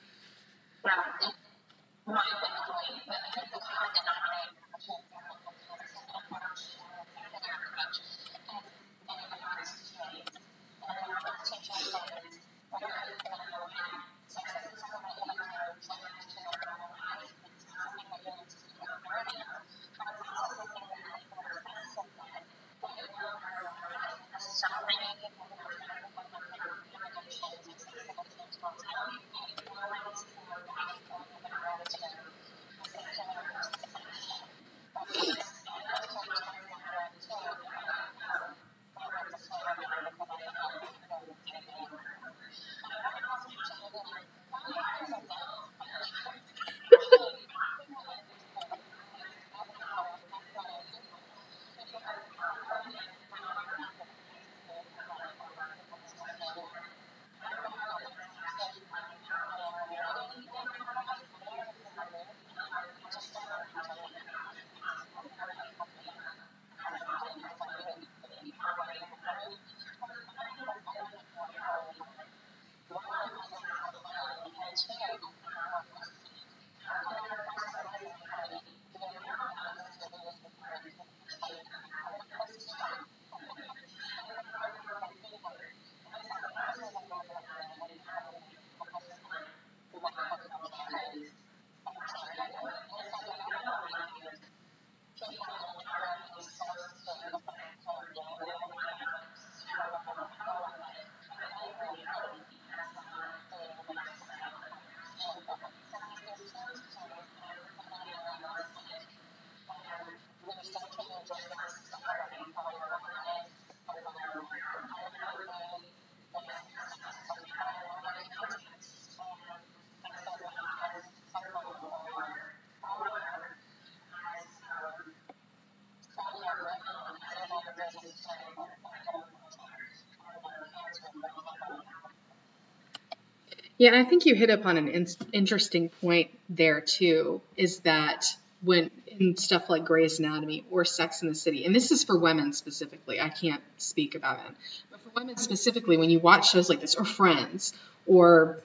Yeah, 133.79 133.93
and 133.93 133.97
I 133.97 134.09
think 134.09 134.25
you 134.25 134.35
hit 134.35 134.51
upon 134.51 134.77
an 134.79 134.89
in- 134.89 135.07
interesting 135.33 135.91
point 135.91 136.31
there 136.49 136.81
too. 136.81 137.43
Is 137.57 137.81
that 137.81 138.25
when 138.63 138.91
in 139.07 139.37
stuff 139.37 139.69
like 139.69 139.85
Grey's 139.85 140.19
Anatomy 140.19 140.65
or 140.71 140.85
Sex 140.85 141.23
in 141.23 141.29
the 141.29 141.35
City, 141.35 141.65
and 141.65 141.75
this 141.75 141.91
is 141.91 142.05
for 142.05 142.19
women 142.19 142.53
specifically. 142.53 143.21
I 143.21 143.29
can't 143.29 143.63
speak 143.77 144.15
about 144.15 144.41
it, 144.41 144.57
but 144.91 145.01
for 145.01 145.11
women 145.21 145.37
specifically, 145.37 145.97
when 145.97 146.11
you 146.11 146.21
watch 146.21 146.51
shows 146.51 146.69
like 146.69 146.81
this 146.81 146.95
or 146.95 147.05
Friends 147.05 147.75
or 148.07 148.61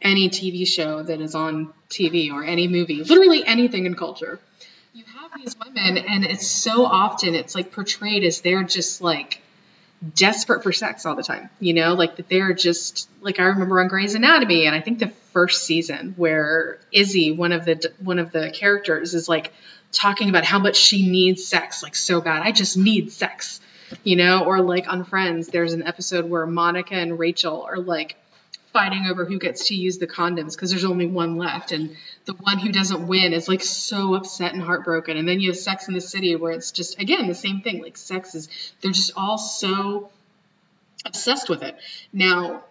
any 0.00 0.28
TV 0.28 0.66
show 0.66 1.02
that 1.02 1.20
is 1.20 1.34
on 1.34 1.72
TV 1.90 2.32
or 2.32 2.44
any 2.44 2.68
movie, 2.68 3.02
literally 3.02 3.44
anything 3.46 3.86
in 3.86 3.94
culture, 3.94 4.38
you 4.94 5.04
have 5.04 5.30
these 5.36 5.56
women, 5.58 5.98
and 5.98 6.24
it's 6.24 6.46
so 6.46 6.86
often 6.86 7.34
it's 7.34 7.54
like 7.54 7.72
portrayed 7.72 8.24
as 8.24 8.40
they're 8.40 8.64
just 8.64 9.02
like 9.02 9.42
desperate 10.14 10.62
for 10.62 10.72
sex 10.72 11.06
all 11.06 11.16
the 11.16 11.22
time, 11.22 11.50
you 11.60 11.74
know, 11.74 11.94
like 11.94 12.16
that 12.16 12.28
they're 12.28 12.52
just 12.52 13.08
like 13.20 13.40
I 13.40 13.44
remember 13.44 13.80
on 13.80 13.88
Grey's 13.88 14.14
Anatomy, 14.14 14.66
and 14.66 14.74
I 14.74 14.80
think 14.80 14.98
the 14.98 15.08
first 15.32 15.64
season 15.64 16.14
where 16.16 16.78
Izzie, 16.92 17.32
one 17.32 17.52
of 17.52 17.64
the 17.64 17.92
one 17.98 18.18
of 18.18 18.32
the 18.32 18.50
characters, 18.50 19.14
is 19.14 19.28
like 19.28 19.52
talking 19.92 20.28
about 20.28 20.44
how 20.44 20.58
much 20.58 20.76
she 20.76 21.08
needs 21.08 21.46
sex, 21.46 21.82
like 21.82 21.96
so 21.96 22.20
bad. 22.20 22.42
I 22.42 22.52
just 22.52 22.76
need 22.76 23.12
sex, 23.12 23.60
you 24.04 24.16
know, 24.16 24.44
or 24.44 24.60
like 24.60 24.88
on 24.88 25.04
Friends, 25.04 25.48
there's 25.48 25.72
an 25.72 25.82
episode 25.82 26.28
where 26.28 26.46
Monica 26.46 26.94
and 26.94 27.18
Rachel 27.18 27.62
are 27.62 27.78
like 27.78 28.16
fighting 28.76 29.06
over 29.06 29.24
who 29.24 29.38
gets 29.38 29.68
to 29.68 29.74
use 29.74 29.96
the 29.96 30.06
condoms 30.06 30.54
because 30.54 30.68
there's 30.68 30.84
only 30.84 31.06
one 31.06 31.38
left 31.38 31.72
and 31.72 31.96
the 32.26 32.34
one 32.34 32.58
who 32.58 32.70
doesn't 32.70 33.06
win 33.06 33.32
is 33.32 33.48
like 33.48 33.62
so 33.62 34.14
upset 34.14 34.52
and 34.52 34.62
heartbroken. 34.62 35.16
And 35.16 35.26
then 35.26 35.40
you 35.40 35.48
have 35.48 35.56
sex 35.56 35.88
in 35.88 35.94
the 35.94 36.00
city 36.02 36.36
where 36.36 36.52
it's 36.52 36.72
just 36.72 37.00
again 37.00 37.26
the 37.26 37.34
same 37.34 37.62
thing 37.62 37.80
like 37.80 37.96
sex 37.96 38.34
is 38.34 38.50
they're 38.82 38.92
just 38.92 39.12
all 39.16 39.38
so 39.38 40.10
obsessed 41.06 41.48
with 41.48 41.62
it. 41.62 41.74
Now 42.12 42.64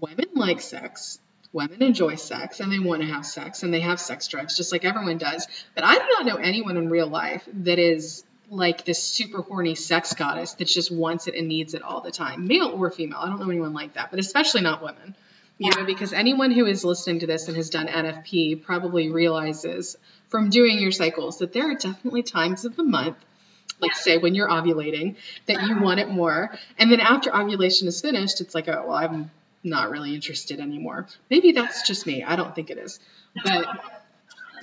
women 0.00 0.26
like 0.36 0.60
sex 0.60 1.18
women 1.52 1.82
enjoy 1.82 2.14
sex 2.14 2.60
and 2.60 2.70
they 2.70 2.78
want 2.78 3.02
to 3.02 3.08
have 3.08 3.26
sex 3.26 3.64
and 3.64 3.74
they 3.74 3.80
have 3.80 3.98
sex 3.98 4.28
drives 4.28 4.56
just 4.56 4.70
like 4.70 4.84
everyone 4.84 5.18
does. 5.18 5.48
But 5.74 5.82
i 5.82 5.94
do 5.98 6.04
not 6.18 6.24
know 6.24 6.36
anyone 6.36 6.76
in 6.76 6.88
real 6.88 7.08
life 7.08 7.42
that 7.64 7.80
is 7.80 8.22
like 8.48 8.84
this 8.84 9.02
super 9.02 9.42
horny 9.42 9.74
sex 9.74 10.12
goddess 10.12 10.52
that 10.54 10.66
just 10.66 10.92
wants 10.92 11.26
it 11.26 11.34
and 11.34 11.48
needs 11.48 11.74
it 11.74 11.82
all 11.82 12.00
the 12.00 12.12
time 12.12 12.46
male 12.46 12.68
or 12.68 12.92
female. 12.92 13.18
I 13.18 13.26
don't 13.26 13.40
know 13.40 13.50
anyone 13.50 13.74
like 13.74 13.94
that 13.94 14.12
but 14.12 14.20
especially 14.20 14.60
not 14.60 14.84
women 14.84 15.16
you 15.58 15.70
know, 15.70 15.84
because 15.84 16.12
anyone 16.12 16.50
who 16.50 16.66
is 16.66 16.84
listening 16.84 17.20
to 17.20 17.26
this 17.26 17.48
and 17.48 17.56
has 17.56 17.70
done 17.70 17.86
NFP 17.86 18.62
probably 18.62 19.10
realizes 19.10 19.96
from 20.28 20.50
doing 20.50 20.78
your 20.78 20.92
cycles 20.92 21.38
that 21.38 21.52
there 21.52 21.70
are 21.70 21.74
definitely 21.74 22.22
times 22.22 22.64
of 22.64 22.74
the 22.76 22.82
month, 22.82 23.16
like 23.80 23.94
say 23.94 24.18
when 24.18 24.34
you're 24.34 24.48
ovulating, 24.48 25.16
that 25.46 25.62
you 25.62 25.80
want 25.80 26.00
it 26.00 26.08
more. 26.08 26.50
And 26.78 26.90
then 26.90 27.00
after 27.00 27.34
ovulation 27.34 27.86
is 27.86 28.00
finished, 28.00 28.40
it's 28.40 28.54
like, 28.54 28.68
oh, 28.68 28.86
well, 28.88 28.96
I'm 28.96 29.30
not 29.62 29.90
really 29.90 30.14
interested 30.14 30.58
anymore. 30.60 31.06
Maybe 31.30 31.52
that's 31.52 31.86
just 31.86 32.06
me. 32.06 32.24
I 32.24 32.36
don't 32.36 32.54
think 32.54 32.70
it 32.70 32.78
is. 32.78 32.98
But 33.44 33.66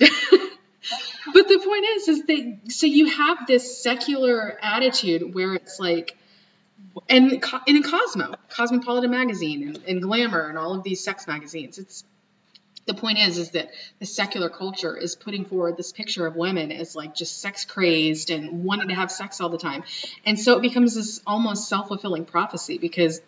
but 0.00 1.48
the 1.48 1.60
point 1.64 1.84
is 1.84 2.08
is 2.08 2.22
that 2.24 2.58
so 2.68 2.86
you 2.86 3.06
have 3.06 3.46
this 3.46 3.82
secular 3.82 4.58
attitude 4.62 5.34
where 5.34 5.54
it's 5.54 5.78
like 5.78 6.16
and, 7.08 7.44
in 7.66 7.82
Cosmo, 7.82 8.34
Cosmopolitan 8.48 9.10
magazine, 9.10 9.68
and, 9.68 9.84
and 9.86 10.02
Glamour, 10.02 10.48
and 10.48 10.58
all 10.58 10.74
of 10.74 10.82
these 10.82 11.02
sex 11.02 11.26
magazines. 11.26 11.78
It's 11.78 12.04
the 12.86 12.94
point 12.94 13.18
is 13.18 13.38
is 13.38 13.50
that 13.50 13.70
the 14.00 14.06
secular 14.06 14.48
culture 14.48 14.96
is 14.96 15.14
putting 15.14 15.44
forward 15.44 15.76
this 15.76 15.92
picture 15.92 16.26
of 16.26 16.34
women 16.34 16.72
as 16.72 16.96
like 16.96 17.14
just 17.14 17.40
sex 17.40 17.64
crazed 17.64 18.30
and 18.30 18.64
wanting 18.64 18.88
to 18.88 18.94
have 18.94 19.12
sex 19.12 19.40
all 19.40 19.48
the 19.48 19.58
time 19.58 19.84
and 20.26 20.38
so 20.38 20.56
it 20.56 20.62
becomes 20.62 20.94
this 20.94 21.20
almost 21.26 21.68
self-fulfilling 21.68 22.24
prophecy 22.24 22.78
because 22.78 23.20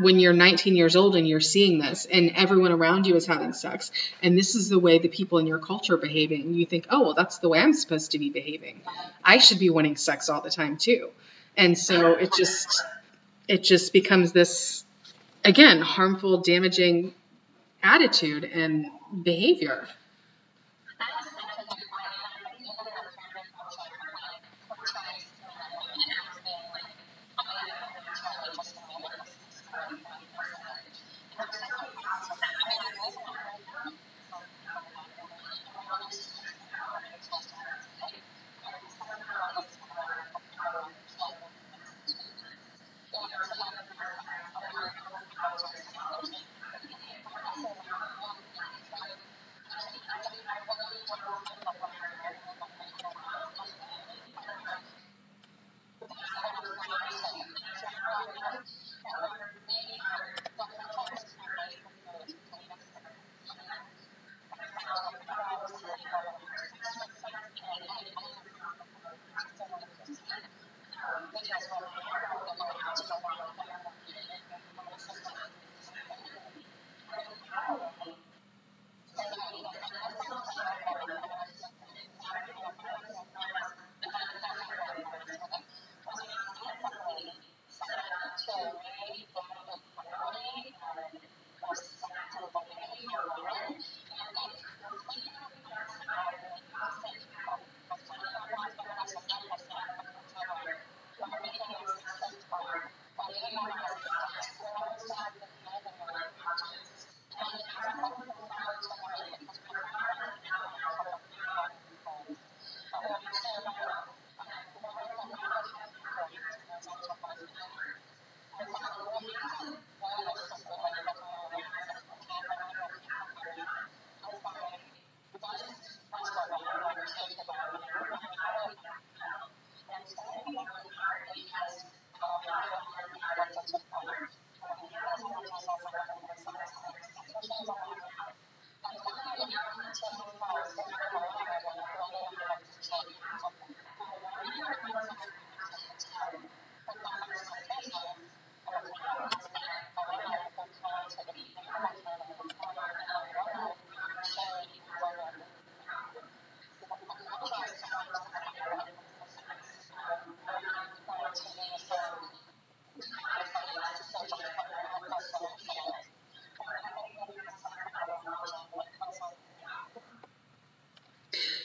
when 0.00 0.18
you're 0.18 0.32
19 0.32 0.76
years 0.76 0.96
old 0.96 1.16
and 1.16 1.26
you're 1.26 1.40
seeing 1.40 1.78
this 1.78 2.06
and 2.06 2.32
everyone 2.34 2.72
around 2.72 3.06
you 3.06 3.14
is 3.16 3.26
having 3.26 3.52
sex 3.52 3.90
and 4.22 4.36
this 4.36 4.54
is 4.54 4.68
the 4.68 4.78
way 4.78 4.98
the 4.98 5.08
people 5.08 5.38
in 5.38 5.46
your 5.46 5.58
culture 5.58 5.94
are 5.94 5.98
behaving 5.98 6.52
you 6.54 6.66
think 6.66 6.86
oh 6.90 7.00
well 7.02 7.14
that's 7.14 7.38
the 7.38 7.48
way 7.48 7.58
i'm 7.58 7.72
supposed 7.72 8.12
to 8.12 8.18
be 8.18 8.30
behaving 8.30 8.80
i 9.24 9.38
should 9.38 9.58
be 9.58 9.70
wanting 9.70 9.96
sex 9.96 10.28
all 10.28 10.42
the 10.42 10.50
time 10.50 10.76
too 10.76 11.10
and 11.56 11.76
so 11.76 12.12
it 12.14 12.32
just 12.32 12.82
it 13.48 13.62
just 13.62 13.92
becomes 13.92 14.32
this 14.32 14.84
again 15.44 15.80
harmful 15.80 16.38
damaging 16.42 17.14
attitude 17.82 18.44
and 18.44 18.86
behavior 19.22 19.86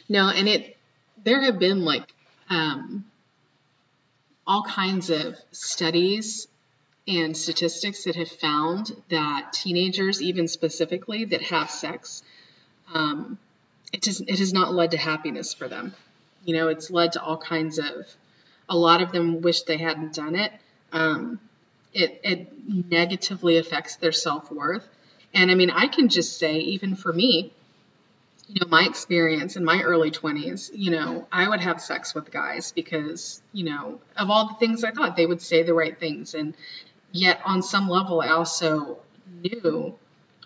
No, 0.07 0.29
and 0.29 0.47
it 0.47 0.77
there 1.23 1.41
have 1.41 1.59
been 1.59 1.83
like 1.83 2.13
um 2.49 3.05
all 4.47 4.63
kinds 4.63 5.09
of 5.09 5.35
studies 5.51 6.47
and 7.07 7.35
statistics 7.35 8.05
that 8.05 8.15
have 8.15 8.29
found 8.29 8.91
that 9.09 9.53
teenagers, 9.53 10.21
even 10.21 10.47
specifically, 10.47 11.25
that 11.25 11.41
have 11.41 11.69
sex, 11.69 12.23
um, 12.93 13.37
it, 13.93 14.01
does, 14.01 14.21
it 14.21 14.39
has 14.39 14.53
not 14.53 14.73
led 14.73 14.91
to 14.91 14.97
happiness 14.97 15.53
for 15.53 15.67
them. 15.67 15.93
You 16.45 16.55
know, 16.55 16.67
it's 16.67 16.89
led 16.89 17.13
to 17.13 17.21
all 17.21 17.37
kinds 17.37 17.79
of, 17.79 17.85
a 18.67 18.75
lot 18.75 19.01
of 19.01 19.11
them 19.11 19.41
wish 19.41 19.63
they 19.63 19.77
hadn't 19.77 20.13
done 20.13 20.35
it. 20.35 20.51
Um, 20.91 21.39
it, 21.93 22.19
it 22.23 22.49
negatively 22.89 23.57
affects 23.57 23.97
their 23.97 24.11
self 24.11 24.51
worth. 24.51 24.87
And 25.33 25.51
I 25.51 25.55
mean, 25.55 25.69
I 25.69 25.87
can 25.87 26.09
just 26.09 26.37
say, 26.37 26.57
even 26.57 26.95
for 26.95 27.11
me, 27.13 27.53
you 28.47 28.61
know, 28.61 28.67
my 28.67 28.85
experience 28.85 29.55
in 29.55 29.65
my 29.65 29.81
early 29.81 30.11
20s, 30.11 30.69
you 30.73 30.91
know, 30.91 31.27
I 31.31 31.49
would 31.49 31.61
have 31.61 31.81
sex 31.81 32.13
with 32.13 32.31
guys 32.31 32.71
because, 32.71 33.41
you 33.53 33.65
know, 33.65 33.99
of 34.17 34.29
all 34.29 34.47
the 34.47 34.53
things 34.55 34.83
I 34.83 34.91
thought, 34.91 35.15
they 35.15 35.25
would 35.25 35.41
say 35.41 35.63
the 35.63 35.73
right 35.73 35.99
things. 35.99 36.35
And 36.35 36.55
yet, 37.11 37.41
on 37.45 37.63
some 37.63 37.89
level, 37.89 38.21
I 38.21 38.29
also 38.29 38.99
knew, 39.41 39.97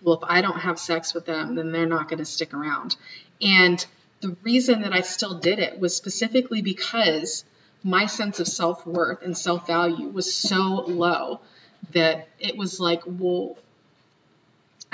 well, 0.01 0.15
if 0.15 0.23
I 0.23 0.41
don't 0.41 0.59
have 0.59 0.79
sex 0.79 1.13
with 1.13 1.25
them, 1.25 1.55
then 1.55 1.71
they're 1.71 1.85
not 1.85 2.07
going 2.07 2.19
to 2.19 2.25
stick 2.25 2.53
around. 2.53 2.95
And 3.41 3.85
the 4.21 4.35
reason 4.43 4.81
that 4.81 4.93
I 4.93 5.01
still 5.01 5.39
did 5.39 5.59
it 5.59 5.79
was 5.79 5.95
specifically 5.95 6.61
because 6.61 7.43
my 7.83 8.05
sense 8.05 8.39
of 8.39 8.47
self 8.47 8.85
worth 8.85 9.23
and 9.23 9.37
self 9.37 9.67
value 9.67 10.07
was 10.07 10.33
so 10.33 10.83
low 10.87 11.41
that 11.91 12.27
it 12.39 12.57
was 12.57 12.79
like, 12.79 13.01
well, 13.05 13.57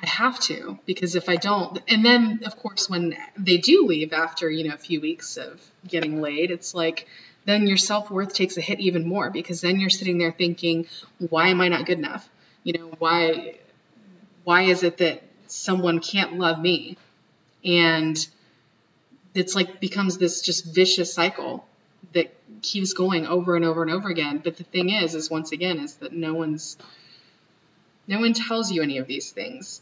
I 0.02 0.08
have 0.08 0.39
to 0.41 0.78
because 0.86 1.16
if 1.16 1.30
I 1.30 1.38
don't, 1.38 1.80
and 1.88 2.04
then 2.04 2.41
of 2.46 2.58
course 2.58 2.89
when 2.89 3.16
they 3.38 3.58
do 3.58 3.86
leave 3.86 4.12
after 4.14 4.50
you 4.50 4.68
know 4.68 4.76
a 4.76 4.78
few 4.78 5.00
weeks 5.00 5.38
of 5.38 5.62
getting 5.88 6.22
laid, 6.22 6.52
it's 6.52 6.76
like 6.76 7.08
then 7.46 7.68
your 7.68 7.78
self 7.78 8.12
worth 8.12 8.34
takes 8.34 8.58
a 8.58 8.62
hit 8.62 8.80
even 8.80 9.08
more 9.08 9.30
because 9.30 9.62
then 9.62 9.80
you're 9.80 9.89
sitting 9.89 10.18
there 10.18 10.32
thinking, 10.32 10.88
why 11.30 11.50
am 11.50 11.62
I 11.62 11.70
not 11.70 11.86
good 11.86 11.98
enough? 11.98 12.28
You 12.64 12.74
know 12.74 12.91
why 13.00 13.56
why 14.43 14.64
is 14.64 14.84
it 14.84 14.98
that 14.98 15.24
someone 15.48 16.00
can't 16.00 16.38
love 16.38 16.60
me? 16.60 16.98
And 17.64 18.18
it's 19.34 19.56
like 19.56 19.80
becomes 19.80 20.18
this 20.18 20.41
just 20.41 20.66
vicious 20.66 21.14
cycle 21.14 21.66
that 22.14 22.34
keeps 22.62 22.93
going 22.93 23.28
over 23.28 23.56
and 23.56 23.66
over 23.66 23.82
and 23.82 23.91
over 23.91 24.10
again. 24.10 24.41
But 24.43 24.58
the 24.58 24.64
thing 24.64 24.89
is, 24.89 25.16
is 25.16 25.30
once 25.30 25.52
again, 25.52 25.80
is 25.80 25.96
that 25.96 26.14
no 26.14 26.34
one's 26.34 26.78
no 28.08 28.20
one 28.20 28.34
tells 28.34 28.72
you 28.72 28.82
any 28.82 28.98
of 28.98 29.08
these 29.08 29.32
things. 29.32 29.82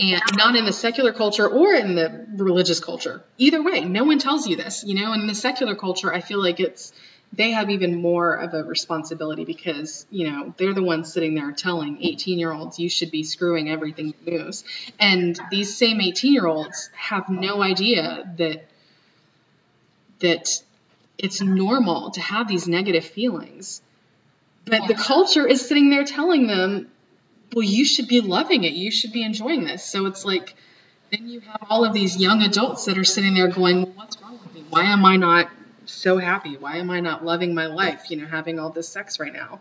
And 0.00 0.22
not 0.36 0.54
in 0.54 0.64
the 0.64 0.72
secular 0.72 1.12
culture 1.12 1.48
or 1.48 1.74
in 1.74 1.96
the 1.96 2.26
religious 2.36 2.78
culture. 2.78 3.20
Either 3.36 3.62
way, 3.62 3.80
no 3.80 4.04
one 4.04 4.18
tells 4.18 4.46
you 4.46 4.54
this. 4.56 4.84
You 4.84 4.94
know, 4.94 5.12
in 5.12 5.26
the 5.26 5.34
secular 5.34 5.74
culture, 5.74 6.12
I 6.12 6.20
feel 6.20 6.40
like 6.40 6.60
it's 6.60 6.92
they 7.32 7.50
have 7.50 7.68
even 7.68 8.00
more 8.00 8.34
of 8.34 8.54
a 8.54 8.62
responsibility 8.62 9.44
because, 9.44 10.06
you 10.10 10.30
know, 10.30 10.54
they're 10.56 10.72
the 10.72 10.82
ones 10.82 11.12
sitting 11.12 11.34
there 11.34 11.52
telling 11.52 11.98
18 12.02 12.38
year 12.38 12.52
olds 12.52 12.78
you 12.78 12.88
should 12.88 13.10
be 13.10 13.22
screwing 13.22 13.68
everything 13.68 14.14
that 14.24 14.32
moves. 14.32 14.64
And 14.98 15.38
these 15.50 15.76
same 15.76 16.00
18 16.00 16.32
year 16.32 16.46
olds 16.46 16.90
have 16.94 17.28
no 17.28 17.62
idea 17.62 18.34
that 18.38 18.64
that 20.20 20.62
it's 21.16 21.40
normal 21.40 22.10
to 22.12 22.20
have 22.20 22.48
these 22.48 22.66
negative 22.66 23.04
feelings. 23.04 23.82
But 24.64 24.86
the 24.86 24.94
culture 24.94 25.46
is 25.46 25.66
sitting 25.66 25.90
there 25.90 26.04
telling 26.04 26.46
them 26.46 26.90
well, 27.54 27.64
you 27.64 27.84
should 27.84 28.08
be 28.08 28.20
loving 28.20 28.64
it. 28.64 28.72
You 28.72 28.90
should 28.90 29.12
be 29.12 29.22
enjoying 29.22 29.64
this. 29.64 29.84
So 29.84 30.06
it's 30.06 30.24
like, 30.24 30.54
then 31.10 31.28
you 31.28 31.40
have 31.40 31.66
all 31.68 31.84
of 31.84 31.92
these 31.92 32.16
young 32.16 32.42
adults 32.42 32.84
that 32.84 32.98
are 32.98 33.04
sitting 33.04 33.34
there 33.34 33.48
going, 33.48 33.82
well, 33.82 33.92
what's 33.94 34.20
wrong 34.20 34.38
with 34.42 34.54
me? 34.54 34.64
Why 34.68 34.84
am 34.84 35.04
I 35.04 35.16
not 35.16 35.50
so 35.86 36.18
happy? 36.18 36.56
Why 36.56 36.76
am 36.76 36.90
I 36.90 37.00
not 37.00 37.24
loving 37.24 37.54
my 37.54 37.66
life, 37.66 38.10
you 38.10 38.16
know, 38.18 38.26
having 38.26 38.58
all 38.58 38.70
this 38.70 38.88
sex 38.88 39.18
right 39.18 39.32
now? 39.32 39.60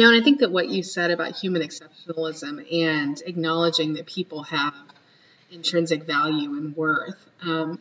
No, 0.00 0.08
and 0.08 0.18
I 0.18 0.24
think 0.24 0.40
that 0.40 0.50
what 0.50 0.70
you 0.70 0.82
said 0.82 1.10
about 1.10 1.36
human 1.36 1.60
exceptionalism 1.60 2.64
and 2.72 3.22
acknowledging 3.26 3.92
that 3.94 4.06
people 4.06 4.44
have 4.44 4.72
intrinsic 5.52 6.04
value 6.04 6.54
and 6.54 6.74
worth, 6.74 7.18
um, 7.42 7.78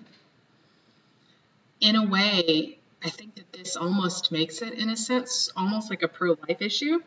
in 1.79 1.95
a 1.95 2.05
way, 2.05 2.77
I 3.01 3.09
think 3.09 3.35
that 3.35 3.53
this 3.53 3.77
almost 3.77 4.33
makes 4.33 4.61
it, 4.61 4.73
in 4.73 4.89
a 4.89 4.97
sense, 4.97 5.49
almost 5.55 5.89
like 5.89 6.03
a 6.03 6.09
pro 6.09 6.35
life 6.45 6.61
issue. 6.61 6.99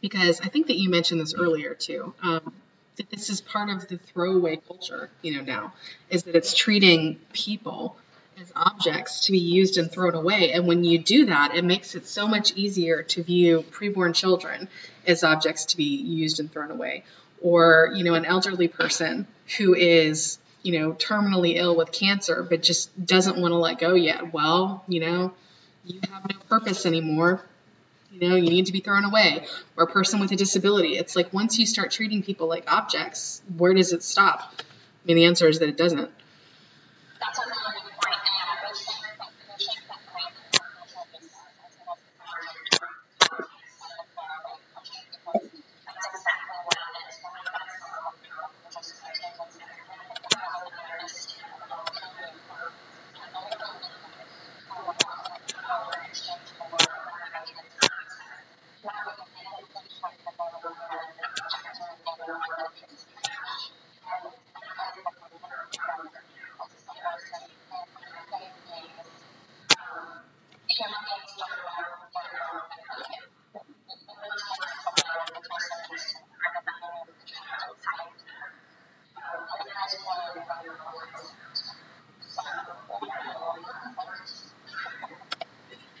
Because 0.00 0.40
I 0.42 0.46
think 0.46 0.68
that 0.68 0.76
you 0.76 0.90
mentioned 0.90 1.20
this 1.20 1.34
earlier 1.34 1.74
too. 1.74 2.14
Um, 2.22 2.52
that 2.98 3.10
this 3.10 3.30
is 3.30 3.40
part 3.40 3.68
of 3.68 3.88
the 3.88 3.98
throwaway 3.98 4.60
culture, 4.68 5.10
you 5.22 5.36
know, 5.36 5.42
now, 5.42 5.72
is 6.08 6.22
that 6.22 6.36
it's 6.36 6.54
treating 6.54 7.18
people 7.32 7.96
as 8.40 8.52
objects 8.54 9.26
to 9.26 9.32
be 9.32 9.38
used 9.38 9.78
and 9.78 9.90
thrown 9.90 10.14
away. 10.14 10.52
And 10.52 10.66
when 10.66 10.84
you 10.84 10.98
do 10.98 11.26
that, 11.26 11.56
it 11.56 11.64
makes 11.64 11.94
it 11.94 12.06
so 12.06 12.28
much 12.28 12.52
easier 12.54 13.02
to 13.02 13.22
view 13.22 13.64
preborn 13.70 14.14
children 14.14 14.68
as 15.06 15.24
objects 15.24 15.66
to 15.66 15.76
be 15.76 15.96
used 15.96 16.38
and 16.38 16.50
thrown 16.50 16.70
away. 16.70 17.04
Or, 17.42 17.90
you 17.94 18.04
know, 18.04 18.14
an 18.14 18.24
elderly 18.24 18.68
person 18.68 19.26
who 19.56 19.74
is, 19.74 20.38
you 20.62 20.78
know, 20.78 20.92
terminally 20.92 21.56
ill 21.56 21.76
with 21.76 21.90
cancer 21.90 22.46
but 22.48 22.62
just 22.62 22.90
doesn't 23.04 23.38
want 23.38 23.52
to 23.52 23.58
let 23.58 23.78
go 23.78 23.94
yet. 23.94 24.32
Well, 24.32 24.84
you 24.86 25.00
know, 25.00 25.32
you 25.84 26.00
have 26.12 26.28
no 26.30 26.38
purpose 26.48 26.86
anymore. 26.86 27.42
You 28.12 28.28
know, 28.28 28.36
you 28.36 28.50
need 28.50 28.66
to 28.66 28.72
be 28.72 28.80
thrown 28.80 29.04
away. 29.04 29.46
Or 29.76 29.84
a 29.84 29.86
person 29.86 30.20
with 30.20 30.30
a 30.32 30.36
disability. 30.36 30.96
It's 30.96 31.16
like 31.16 31.32
once 31.32 31.58
you 31.58 31.66
start 31.66 31.90
treating 31.90 32.22
people 32.22 32.48
like 32.48 32.70
objects, 32.70 33.42
where 33.56 33.74
does 33.74 33.92
it 33.92 34.02
stop? 34.02 34.52
I 34.58 34.62
mean, 35.06 35.16
the 35.16 35.24
answer 35.24 35.48
is 35.48 35.58
that 35.58 35.68
it 35.68 35.76
doesn't. 35.76 36.10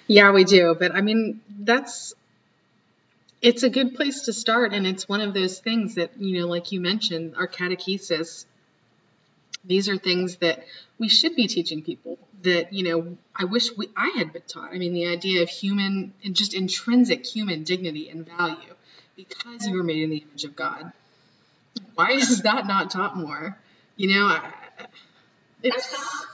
Yeah, 0.08 0.32
we 0.32 0.44
do. 0.44 0.74
But 0.78 0.94
I 0.94 1.00
mean, 1.02 1.40
that's 1.60 2.14
it's 3.40 3.62
a 3.62 3.70
good 3.70 3.94
place 3.94 4.22
to 4.22 4.32
start 4.32 4.72
and 4.72 4.86
it's 4.86 5.08
one 5.08 5.20
of 5.20 5.32
those 5.32 5.60
things 5.60 5.94
that, 5.94 6.10
you 6.18 6.40
know, 6.40 6.48
like 6.48 6.72
you 6.72 6.80
mentioned, 6.80 7.34
our 7.36 7.46
catechesis 7.46 8.44
these 9.64 9.88
are 9.88 9.96
things 9.96 10.36
that 10.36 10.64
we 10.98 11.08
should 11.08 11.36
be 11.36 11.46
teaching 11.46 11.82
people 11.82 12.18
that 12.42 12.72
you 12.72 12.84
know 12.84 13.16
i 13.34 13.44
wish 13.44 13.76
we 13.76 13.88
i 13.96 14.14
had 14.16 14.32
been 14.32 14.42
taught. 14.42 14.70
I 14.72 14.78
mean 14.78 14.92
the 14.92 15.06
idea 15.08 15.42
of 15.42 15.48
human 15.48 16.12
and 16.24 16.34
just 16.34 16.54
intrinsic 16.54 17.26
human 17.26 17.64
dignity 17.64 18.08
and 18.08 18.26
value 18.26 18.74
because 19.16 19.66
you 19.66 19.76
were 19.76 19.82
made 19.82 20.02
in 20.02 20.10
the 20.10 20.18
image 20.18 20.44
of 20.44 20.54
god. 20.56 20.92
Why 21.94 22.12
is 22.12 22.42
that 22.42 22.66
not 22.66 22.90
taught 22.90 23.16
more? 23.16 23.58
You 23.96 24.14
know 24.14 24.38
it's 25.62 26.26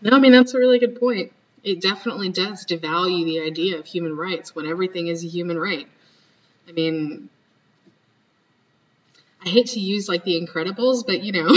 No, 0.00 0.16
I 0.16 0.20
mean, 0.20 0.32
that's 0.32 0.54
a 0.54 0.58
really 0.58 0.78
good 0.78 0.98
point. 1.00 1.32
It 1.64 1.80
definitely 1.80 2.28
does 2.28 2.64
devalue 2.64 3.24
the 3.24 3.40
idea 3.40 3.78
of 3.78 3.86
human 3.86 4.16
rights 4.16 4.54
when 4.54 4.66
everything 4.66 5.08
is 5.08 5.24
a 5.24 5.26
human 5.26 5.58
right. 5.58 5.88
I 6.68 6.72
mean, 6.72 7.28
I 9.44 9.48
hate 9.48 9.68
to 9.68 9.80
use 9.80 10.08
like 10.08 10.24
the 10.24 10.40
Incredibles, 10.40 11.04
but 11.06 11.22
you 11.22 11.32
know, 11.32 11.56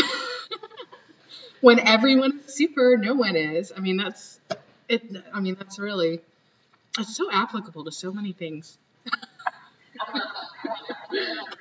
when 1.61 1.79
everyone 1.79 2.39
is 2.45 2.53
super, 2.53 2.97
no 2.97 3.13
one 3.13 3.35
is. 3.35 3.71
I 3.75 3.79
mean, 3.79 3.97
that's 3.97 4.39
it. 4.87 5.03
I 5.33 5.39
mean, 5.39 5.55
that's 5.55 5.79
really, 5.79 6.21
it's 6.99 7.15
so 7.15 7.31
applicable 7.31 7.85
to 7.85 7.91
so 7.91 8.11
many 8.13 8.33
things. 8.33 8.77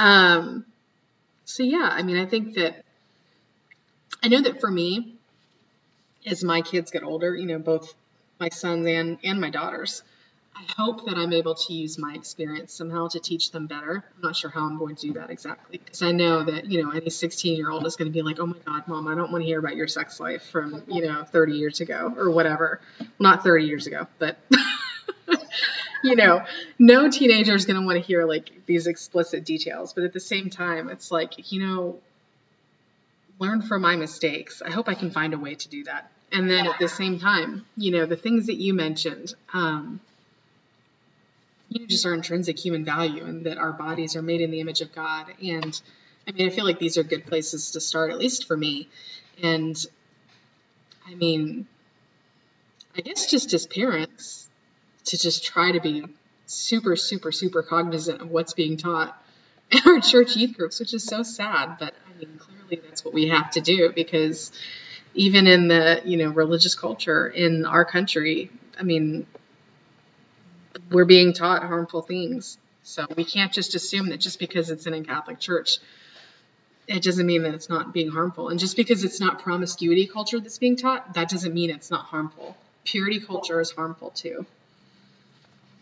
um, 0.00 0.64
so 1.44 1.62
yeah, 1.62 1.88
I 1.92 2.02
mean, 2.02 2.16
I 2.16 2.24
think 2.24 2.54
that 2.54 2.84
I 4.22 4.28
know 4.28 4.40
that 4.40 4.58
for 4.58 4.70
me, 4.70 5.16
as 6.24 6.42
my 6.42 6.62
kids 6.62 6.90
get 6.90 7.02
older, 7.02 7.36
you 7.36 7.46
know, 7.46 7.58
both 7.58 7.92
my 8.38 8.48
sons 8.48 8.86
and 8.86 9.18
and 9.24 9.38
my 9.42 9.50
daughters, 9.50 10.02
I 10.56 10.62
hope 10.74 11.04
that 11.04 11.18
I'm 11.18 11.34
able 11.34 11.54
to 11.54 11.74
use 11.74 11.98
my 11.98 12.14
experience 12.14 12.72
somehow 12.72 13.08
to 13.08 13.20
teach 13.20 13.50
them 13.50 13.66
better. 13.66 14.02
I'm 14.16 14.22
not 14.22 14.36
sure 14.36 14.48
how 14.48 14.62
I'm 14.62 14.78
going 14.78 14.96
to 14.96 15.08
do 15.08 15.12
that 15.14 15.28
exactly 15.28 15.76
because 15.84 16.00
I 16.00 16.12
know 16.12 16.44
that, 16.44 16.64
you 16.64 16.82
know, 16.82 16.92
any 16.92 17.10
16 17.10 17.58
year 17.58 17.70
old 17.70 17.86
is 17.86 17.96
going 17.96 18.10
to 18.10 18.12
be 18.12 18.22
like, 18.22 18.40
oh 18.40 18.46
my 18.46 18.56
God, 18.64 18.88
mom, 18.88 19.06
I 19.06 19.14
don't 19.14 19.30
want 19.30 19.42
to 19.42 19.46
hear 19.46 19.58
about 19.58 19.76
your 19.76 19.88
sex 19.88 20.18
life 20.18 20.44
from, 20.44 20.82
you 20.86 21.02
know, 21.02 21.24
30 21.24 21.52
years 21.58 21.80
ago 21.80 22.14
or 22.16 22.30
whatever. 22.30 22.80
Well, 22.98 23.08
not 23.18 23.42
30 23.42 23.66
years 23.66 23.86
ago, 23.86 24.06
but 24.18 24.38
you 26.02 26.16
know, 26.16 26.44
no 26.78 27.10
teenager 27.10 27.54
is 27.54 27.66
going 27.66 27.80
to 27.80 27.86
want 27.86 27.96
to 27.96 28.02
hear 28.02 28.24
like 28.24 28.66
these 28.66 28.86
explicit 28.86 29.44
details. 29.44 29.92
But 29.92 30.04
at 30.04 30.12
the 30.12 30.20
same 30.20 30.50
time, 30.50 30.88
it's 30.88 31.10
like, 31.10 31.52
you 31.52 31.60
know, 31.60 31.98
learn 33.38 33.62
from 33.62 33.82
my 33.82 33.96
mistakes. 33.96 34.62
I 34.64 34.70
hope 34.70 34.88
I 34.88 34.94
can 34.94 35.10
find 35.10 35.34
a 35.34 35.38
way 35.38 35.54
to 35.54 35.68
do 35.68 35.84
that. 35.84 36.10
And 36.32 36.48
then 36.48 36.66
at 36.66 36.78
the 36.78 36.88
same 36.88 37.18
time, 37.18 37.66
you 37.76 37.90
know, 37.90 38.06
the 38.06 38.16
things 38.16 38.46
that 38.46 38.54
you 38.54 38.72
mentioned, 38.72 39.34
um, 39.52 40.00
you 41.68 41.80
know, 41.80 41.86
just 41.86 42.06
our 42.06 42.14
intrinsic 42.14 42.58
human 42.58 42.84
value 42.84 43.24
and 43.24 43.46
that 43.46 43.58
our 43.58 43.72
bodies 43.72 44.16
are 44.16 44.22
made 44.22 44.40
in 44.40 44.50
the 44.50 44.60
image 44.60 44.80
of 44.80 44.92
God. 44.92 45.26
And 45.42 45.80
I 46.28 46.32
mean, 46.32 46.46
I 46.46 46.50
feel 46.50 46.64
like 46.64 46.78
these 46.78 46.98
are 46.98 47.02
good 47.02 47.26
places 47.26 47.72
to 47.72 47.80
start, 47.80 48.10
at 48.10 48.18
least 48.18 48.46
for 48.46 48.56
me. 48.56 48.88
And 49.42 49.76
I 51.08 51.14
mean, 51.14 51.66
I 52.96 53.00
guess 53.00 53.30
just 53.30 53.54
as 53.54 53.66
parents, 53.66 54.48
to 55.06 55.18
just 55.18 55.44
try 55.44 55.72
to 55.72 55.80
be 55.80 56.04
super, 56.46 56.96
super, 56.96 57.32
super 57.32 57.62
cognizant 57.62 58.20
of 58.20 58.30
what's 58.30 58.52
being 58.54 58.76
taught 58.76 59.16
in 59.70 59.80
our 59.86 60.00
church 60.00 60.36
youth 60.36 60.56
groups, 60.56 60.80
which 60.80 60.94
is 60.94 61.04
so 61.04 61.22
sad. 61.22 61.76
But 61.78 61.94
I 62.08 62.18
mean, 62.18 62.38
clearly 62.38 62.82
that's 62.86 63.04
what 63.04 63.14
we 63.14 63.28
have 63.28 63.50
to 63.52 63.60
do 63.60 63.92
because 63.94 64.52
even 65.14 65.46
in 65.46 65.68
the 65.68 66.02
you 66.04 66.16
know 66.16 66.30
religious 66.30 66.74
culture 66.74 67.26
in 67.26 67.64
our 67.64 67.84
country, 67.84 68.50
I 68.78 68.82
mean, 68.82 69.26
we're 70.90 71.04
being 71.04 71.32
taught 71.32 71.62
harmful 71.62 72.02
things. 72.02 72.58
So 72.82 73.06
we 73.16 73.24
can't 73.24 73.52
just 73.52 73.74
assume 73.74 74.08
that 74.08 74.18
just 74.20 74.38
because 74.38 74.70
it's 74.70 74.86
in 74.86 74.94
a 74.94 75.02
Catholic 75.02 75.38
church, 75.38 75.78
it 76.88 77.02
doesn't 77.02 77.26
mean 77.26 77.42
that 77.42 77.54
it's 77.54 77.68
not 77.68 77.92
being 77.92 78.10
harmful. 78.10 78.48
And 78.48 78.58
just 78.58 78.76
because 78.76 79.04
it's 79.04 79.20
not 79.20 79.42
promiscuity 79.42 80.06
culture 80.06 80.40
that's 80.40 80.58
being 80.58 80.76
taught, 80.76 81.14
that 81.14 81.28
doesn't 81.28 81.54
mean 81.54 81.70
it's 81.70 81.90
not 81.90 82.06
harmful. 82.06 82.56
Purity 82.84 83.20
culture 83.20 83.60
is 83.60 83.70
harmful 83.70 84.10
too. 84.10 84.46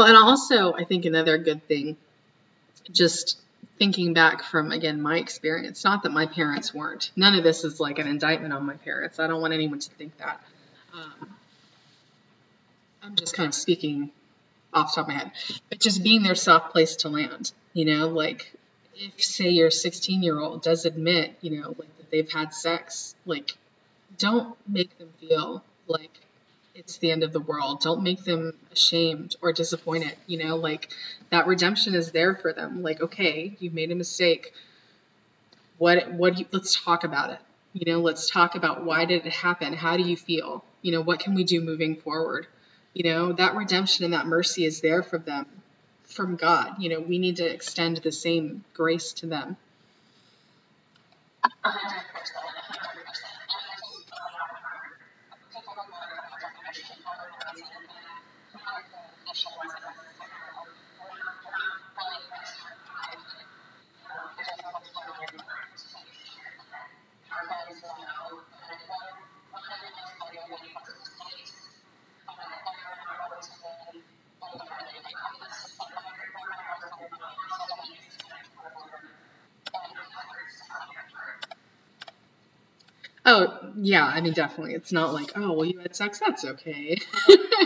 Well, 0.00 0.08
and 0.08 0.16
also, 0.16 0.72
I 0.72 0.84
think 0.84 1.04
another 1.04 1.36
good 1.36 1.68
thing, 1.68 1.98
just 2.90 3.38
thinking 3.78 4.14
back 4.14 4.42
from, 4.42 4.72
again, 4.72 5.02
my 5.02 5.18
experience, 5.18 5.84
not 5.84 6.04
that 6.04 6.10
my 6.10 6.24
parents 6.24 6.72
weren't, 6.72 7.10
none 7.16 7.34
of 7.34 7.44
this 7.44 7.64
is 7.64 7.80
like 7.80 7.98
an 7.98 8.06
indictment 8.06 8.54
on 8.54 8.64
my 8.64 8.76
parents. 8.76 9.20
I 9.20 9.26
don't 9.26 9.42
want 9.42 9.52
anyone 9.52 9.78
to 9.78 9.90
think 9.90 10.16
that. 10.16 10.40
Um, 10.94 11.28
I'm 13.02 13.14
just 13.14 13.34
kind 13.34 13.48
of 13.48 13.52
speaking 13.52 14.10
off 14.72 14.94
the 14.94 15.02
top 15.02 15.08
of 15.10 15.14
my 15.14 15.18
head, 15.20 15.32
but 15.68 15.80
just 15.80 16.02
being 16.02 16.22
their 16.22 16.34
soft 16.34 16.72
place 16.72 16.96
to 16.96 17.10
land, 17.10 17.52
you 17.74 17.84
know, 17.84 18.08
like 18.08 18.50
if, 18.94 19.22
say, 19.22 19.50
your 19.50 19.70
16 19.70 20.22
year 20.22 20.40
old 20.40 20.62
does 20.62 20.86
admit, 20.86 21.34
you 21.42 21.60
know, 21.60 21.74
like 21.78 21.94
that 21.98 22.10
they've 22.10 22.32
had 22.32 22.54
sex, 22.54 23.14
like, 23.26 23.52
don't 24.16 24.56
make 24.66 24.96
them 24.96 25.10
feel 25.20 25.62
like 25.88 26.20
it's 26.80 26.96
the 26.96 27.10
end 27.10 27.22
of 27.22 27.32
the 27.32 27.40
world. 27.40 27.80
Don't 27.80 28.02
make 28.02 28.24
them 28.24 28.54
ashamed 28.72 29.36
or 29.42 29.52
disappointed. 29.52 30.14
You 30.26 30.38
know, 30.38 30.56
like 30.56 30.88
that 31.30 31.46
redemption 31.46 31.94
is 31.94 32.10
there 32.10 32.34
for 32.34 32.52
them. 32.52 32.82
Like, 32.82 33.02
okay, 33.02 33.54
you 33.60 33.70
made 33.70 33.92
a 33.92 33.94
mistake. 33.94 34.52
What, 35.76 36.10
what, 36.12 36.38
you, 36.38 36.46
let's 36.52 36.82
talk 36.82 37.04
about 37.04 37.30
it. 37.30 37.38
You 37.74 37.92
know, 37.92 38.00
let's 38.00 38.30
talk 38.30 38.54
about 38.54 38.84
why 38.84 39.04
did 39.04 39.26
it 39.26 39.32
happen? 39.32 39.74
How 39.74 39.96
do 39.96 40.02
you 40.02 40.16
feel? 40.16 40.64
You 40.82 40.92
know, 40.92 41.02
what 41.02 41.20
can 41.20 41.34
we 41.34 41.44
do 41.44 41.60
moving 41.60 41.96
forward? 41.96 42.46
You 42.94 43.04
know, 43.04 43.32
that 43.34 43.54
redemption 43.54 44.06
and 44.06 44.14
that 44.14 44.26
mercy 44.26 44.64
is 44.64 44.80
there 44.80 45.02
for 45.02 45.18
them 45.18 45.46
from 46.04 46.36
God. 46.36 46.76
You 46.78 46.88
know, 46.88 47.00
we 47.00 47.18
need 47.18 47.36
to 47.36 47.44
extend 47.44 47.98
the 47.98 48.10
same 48.10 48.64
grace 48.72 49.12
to 49.14 49.26
them. 49.26 49.56
Uh-huh. 51.44 52.00
Oh, 83.32 83.56
yeah, 83.76 84.04
I 84.04 84.20
mean, 84.20 84.32
definitely. 84.32 84.74
It's 84.74 84.90
not 84.90 85.14
like, 85.14 85.30
oh, 85.36 85.52
well, 85.52 85.64
you 85.64 85.78
had 85.78 85.94
sex, 85.94 86.18
that's 86.18 86.44
okay. 86.44 86.98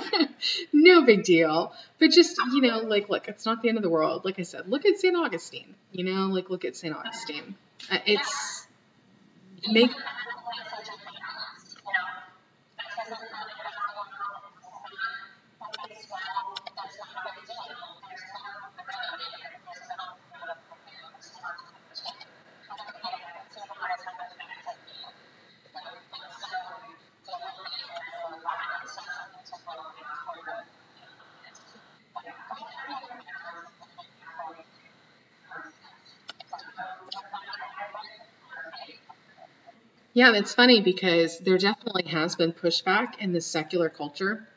no 0.75 1.07
big 1.07 1.25
deal. 1.25 1.73
But 1.99 2.11
just, 2.11 2.39
you 2.53 2.61
know, 2.61 2.81
like, 2.81 3.09
look, 3.09 3.29
it's 3.29 3.47
not 3.47 3.63
the 3.63 3.71
end 3.71 3.79
of 3.79 3.83
the 3.83 3.89
world. 3.89 4.27
Like 4.27 4.39
I 4.39 4.43
said, 4.43 4.69
look 4.69 4.85
at 4.85 4.99
St. 4.99 5.17
Augustine, 5.17 5.75
you 5.91 6.05
know, 6.05 6.27
like, 6.27 6.51
look 6.51 6.67
at 6.67 6.77
St. 6.77 6.95
Augustine. 6.95 7.55
Uh, 7.91 7.97
it's, 8.05 8.67
make, 9.67 9.91
Yeah, 40.15 40.33
it's 40.35 40.55
funny 40.55 40.81
because 40.81 41.39
there 41.41 41.59
definitely 41.59 42.05
has 42.05 42.37
been 42.37 42.53
pushback 42.55 43.19
in 43.19 43.33
the 43.35 43.41
secular 43.43 43.91
culture 43.91 44.49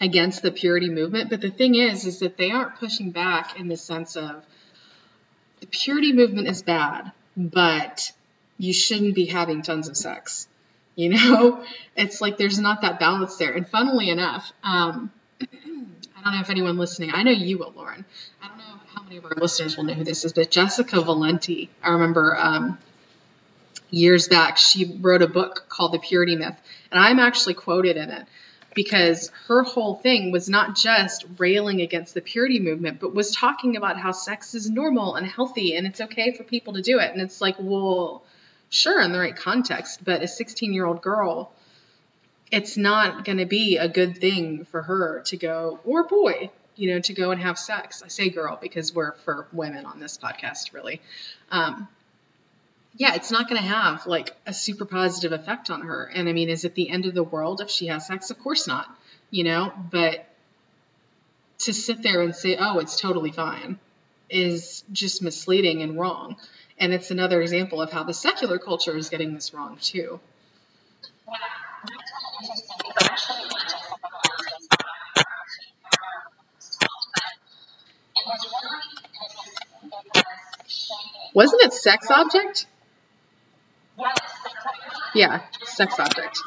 against 0.00 0.42
the 0.42 0.50
purity 0.50 0.88
movement, 0.90 1.30
but 1.30 1.40
the 1.40 1.50
thing 1.50 1.74
is 1.74 2.04
is 2.06 2.18
that 2.20 2.36
they 2.36 2.50
aren't 2.50 2.76
pushing 2.76 3.10
back 3.10 3.58
in 3.58 3.68
the 3.68 3.76
sense 3.76 4.16
of 4.16 4.44
the 5.60 5.66
purity 5.66 6.12
movement 6.12 6.48
is 6.48 6.62
bad, 6.62 7.12
but 7.36 8.12
you 8.58 8.72
shouldn't 8.72 9.14
be 9.14 9.26
having 9.26 9.62
tons 9.62 9.88
of 9.88 9.96
sex. 9.96 10.48
You 10.94 11.10
know, 11.10 11.64
it's 11.96 12.20
like 12.20 12.38
there's 12.38 12.58
not 12.58 12.82
that 12.82 12.98
balance 12.98 13.36
there. 13.36 13.52
And 13.52 13.68
funnily 13.68 14.10
enough, 14.10 14.52
um, 14.62 15.10
I 15.40 15.46
don't 16.24 16.34
know 16.34 16.40
if 16.40 16.50
anyone 16.50 16.76
listening, 16.78 17.10
I 17.14 17.22
know 17.22 17.30
you 17.30 17.58
will, 17.58 17.72
Lauren. 17.76 18.04
I 18.42 18.48
don't 18.48 18.58
know 18.58 18.64
how 18.94 19.02
many 19.02 19.18
of 19.18 19.24
our 19.24 19.32
listeners 19.36 19.76
will 19.76 19.84
know 19.84 19.94
who 19.94 20.04
this 20.04 20.24
is, 20.24 20.32
but 20.32 20.50
Jessica 20.50 21.00
Valenti, 21.00 21.70
I 21.82 21.90
remember 21.90 22.36
um, 22.38 22.78
years 23.90 24.28
back, 24.28 24.56
she 24.56 24.98
wrote 25.00 25.22
a 25.22 25.28
book 25.28 25.66
called 25.68 25.92
The 25.92 25.98
Purity 25.98 26.36
Myth. 26.36 26.56
And 26.90 27.00
I'm 27.00 27.18
actually 27.18 27.54
quoted 27.54 27.96
in 27.96 28.10
it 28.10 28.26
because 28.74 29.30
her 29.48 29.62
whole 29.62 29.94
thing 29.94 30.30
was 30.30 30.48
not 30.48 30.76
just 30.76 31.24
railing 31.38 31.80
against 31.80 32.14
the 32.14 32.20
purity 32.20 32.60
movement, 32.60 33.00
but 33.00 33.14
was 33.14 33.34
talking 33.34 33.76
about 33.76 33.98
how 33.98 34.12
sex 34.12 34.54
is 34.54 34.68
normal 34.68 35.14
and 35.14 35.26
healthy 35.26 35.74
and 35.74 35.86
it's 35.86 36.00
okay 36.00 36.32
for 36.32 36.44
people 36.44 36.74
to 36.74 36.82
do 36.82 36.98
it. 36.98 37.10
And 37.10 37.22
it's 37.22 37.40
like, 37.40 37.56
well, 37.58 38.22
sure, 38.68 39.00
in 39.00 39.12
the 39.12 39.18
right 39.18 39.34
context, 39.34 40.04
but 40.04 40.22
a 40.22 40.28
16 40.28 40.74
year 40.74 40.84
old 40.84 41.00
girl, 41.00 41.52
it's 42.52 42.76
not 42.76 43.24
going 43.24 43.38
to 43.38 43.46
be 43.46 43.78
a 43.78 43.88
good 43.88 44.18
thing 44.18 44.64
for 44.66 44.82
her 44.82 45.22
to 45.26 45.36
go, 45.36 45.80
or 45.84 46.04
boy, 46.04 46.50
you 46.76 46.92
know, 46.92 47.00
to 47.00 47.14
go 47.14 47.30
and 47.30 47.40
have 47.40 47.58
sex. 47.58 48.02
I 48.04 48.08
say 48.08 48.28
girl 48.28 48.58
because 48.60 48.94
we're 48.94 49.12
for 49.24 49.48
women 49.52 49.86
on 49.86 49.98
this 49.98 50.18
podcast, 50.18 50.72
really. 50.72 51.00
Um, 51.50 51.88
yeah, 52.96 53.14
it's 53.14 53.30
not 53.30 53.48
going 53.48 53.60
to 53.60 53.68
have 53.68 54.06
like 54.06 54.34
a 54.46 54.54
super 54.54 54.84
positive 54.84 55.32
effect 55.32 55.70
on 55.70 55.82
her. 55.82 56.04
And 56.04 56.28
I 56.28 56.32
mean, 56.32 56.48
is 56.48 56.64
it 56.64 56.74
the 56.74 56.88
end 56.88 57.06
of 57.06 57.14
the 57.14 57.22
world 57.22 57.60
if 57.60 57.70
she 57.70 57.86
has 57.86 58.06
sex? 58.06 58.30
Of 58.30 58.38
course 58.38 58.66
not, 58.66 58.86
you 59.30 59.44
know, 59.44 59.72
but 59.90 60.26
to 61.58 61.72
sit 61.72 62.02
there 62.02 62.22
and 62.22 62.34
say, 62.34 62.56
oh, 62.58 62.78
it's 62.78 63.00
totally 63.00 63.32
fine 63.32 63.78
is 64.28 64.82
just 64.92 65.22
misleading 65.22 65.82
and 65.82 65.98
wrong. 65.98 66.36
And 66.78 66.92
it's 66.92 67.10
another 67.10 67.40
example 67.40 67.80
of 67.80 67.92
how 67.92 68.02
the 68.02 68.12
secular 68.12 68.58
culture 68.58 68.96
is 68.96 69.08
getting 69.08 69.34
this 69.34 69.54
wrong 69.54 69.78
too. 69.80 70.20
Wasn't 81.34 81.62
it 81.62 81.72
sex 81.72 82.10
object? 82.10 82.66
Yeah, 85.14 85.40
sex 85.64 85.98
object. 85.98 86.38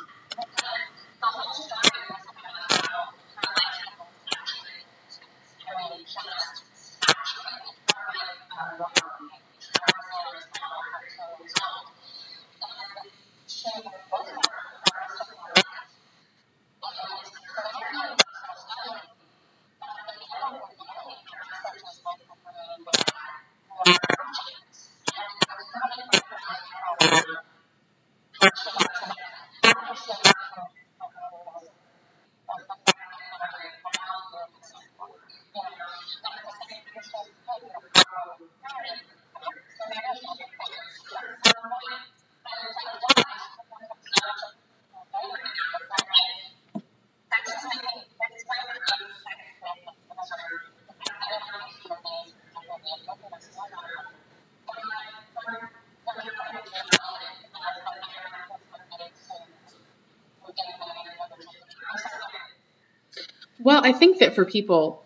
Well, 63.70 63.86
I 63.86 63.92
think 63.92 64.18
that 64.18 64.34
for 64.34 64.46
people 64.46 65.04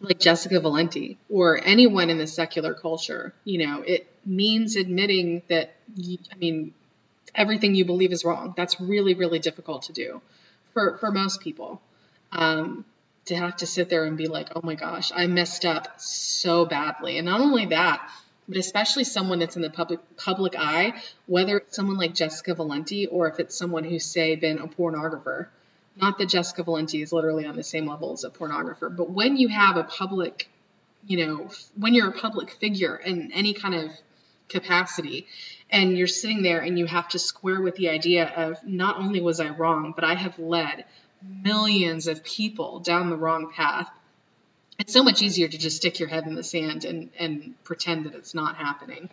like 0.00 0.18
Jessica 0.18 0.58
Valenti 0.58 1.16
or 1.30 1.60
anyone 1.62 2.10
in 2.10 2.18
the 2.18 2.26
secular 2.26 2.74
culture, 2.74 3.32
you 3.44 3.64
know, 3.64 3.82
it 3.82 4.08
means 4.26 4.74
admitting 4.74 5.42
that, 5.48 5.76
you, 5.94 6.18
I 6.32 6.34
mean, 6.34 6.74
everything 7.36 7.76
you 7.76 7.84
believe 7.84 8.10
is 8.10 8.24
wrong. 8.24 8.52
That's 8.56 8.80
really, 8.80 9.14
really 9.14 9.38
difficult 9.38 9.82
to 9.82 9.92
do 9.92 10.20
for, 10.72 10.98
for 10.98 11.12
most 11.12 11.40
people. 11.40 11.80
Um, 12.32 12.84
to 13.26 13.36
have 13.36 13.58
to 13.58 13.66
sit 13.66 13.90
there 13.90 14.06
and 14.06 14.16
be 14.16 14.26
like, 14.26 14.48
oh 14.56 14.60
my 14.64 14.74
gosh, 14.74 15.12
I 15.14 15.28
messed 15.28 15.64
up 15.64 16.00
so 16.00 16.66
badly. 16.66 17.18
And 17.18 17.26
not 17.26 17.40
only 17.40 17.66
that, 17.66 18.10
but 18.48 18.56
especially 18.56 19.04
someone 19.04 19.38
that's 19.38 19.54
in 19.54 19.62
the 19.62 19.70
public 19.70 20.00
public 20.16 20.56
eye, 20.58 20.94
whether 21.26 21.58
it's 21.58 21.76
someone 21.76 21.96
like 21.96 22.12
Jessica 22.12 22.56
Valenti 22.56 23.06
or 23.06 23.28
if 23.28 23.38
it's 23.38 23.56
someone 23.56 23.84
who's 23.84 24.04
say 24.04 24.34
been 24.34 24.58
a 24.58 24.66
pornographer. 24.66 25.46
Not 25.96 26.18
that 26.18 26.28
Jessica 26.28 26.64
Valenti 26.64 27.02
is 27.02 27.12
literally 27.12 27.46
on 27.46 27.56
the 27.56 27.62
same 27.62 27.86
level 27.86 28.12
as 28.12 28.24
a 28.24 28.30
pornographer, 28.30 28.94
but 28.94 29.10
when 29.10 29.36
you 29.36 29.48
have 29.48 29.76
a 29.76 29.84
public, 29.84 30.50
you 31.06 31.24
know, 31.24 31.50
when 31.76 31.94
you're 31.94 32.08
a 32.08 32.18
public 32.18 32.50
figure 32.50 32.96
in 32.96 33.30
any 33.32 33.54
kind 33.54 33.74
of 33.74 33.90
capacity 34.48 35.26
and 35.70 35.96
you're 35.96 36.06
sitting 36.06 36.42
there 36.42 36.60
and 36.60 36.78
you 36.78 36.86
have 36.86 37.08
to 37.08 37.18
square 37.18 37.60
with 37.60 37.76
the 37.76 37.88
idea 37.88 38.26
of 38.26 38.58
not 38.64 38.98
only 38.98 39.20
was 39.20 39.40
I 39.40 39.50
wrong, 39.50 39.92
but 39.94 40.04
I 40.04 40.14
have 40.14 40.38
led 40.38 40.84
millions 41.22 42.06
of 42.06 42.24
people 42.24 42.80
down 42.80 43.10
the 43.10 43.16
wrong 43.16 43.52
path. 43.52 43.88
It's 44.78 44.92
so 44.92 45.02
much 45.02 45.22
easier 45.22 45.48
to 45.48 45.58
just 45.58 45.76
stick 45.76 46.00
your 46.00 46.08
head 46.08 46.26
in 46.26 46.34
the 46.34 46.42
sand 46.42 46.84
and, 46.84 47.10
and 47.18 47.54
pretend 47.64 48.06
that 48.06 48.14
it's 48.14 48.34
not 48.34 48.56
happening. 48.56 49.08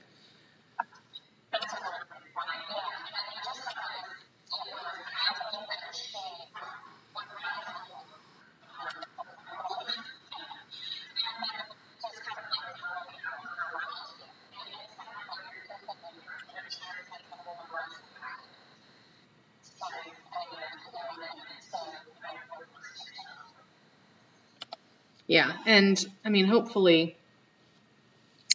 Yeah, 25.32 25.54
and 25.66 25.98
I 26.26 26.30
mean, 26.30 26.46
hopefully, 26.46 27.16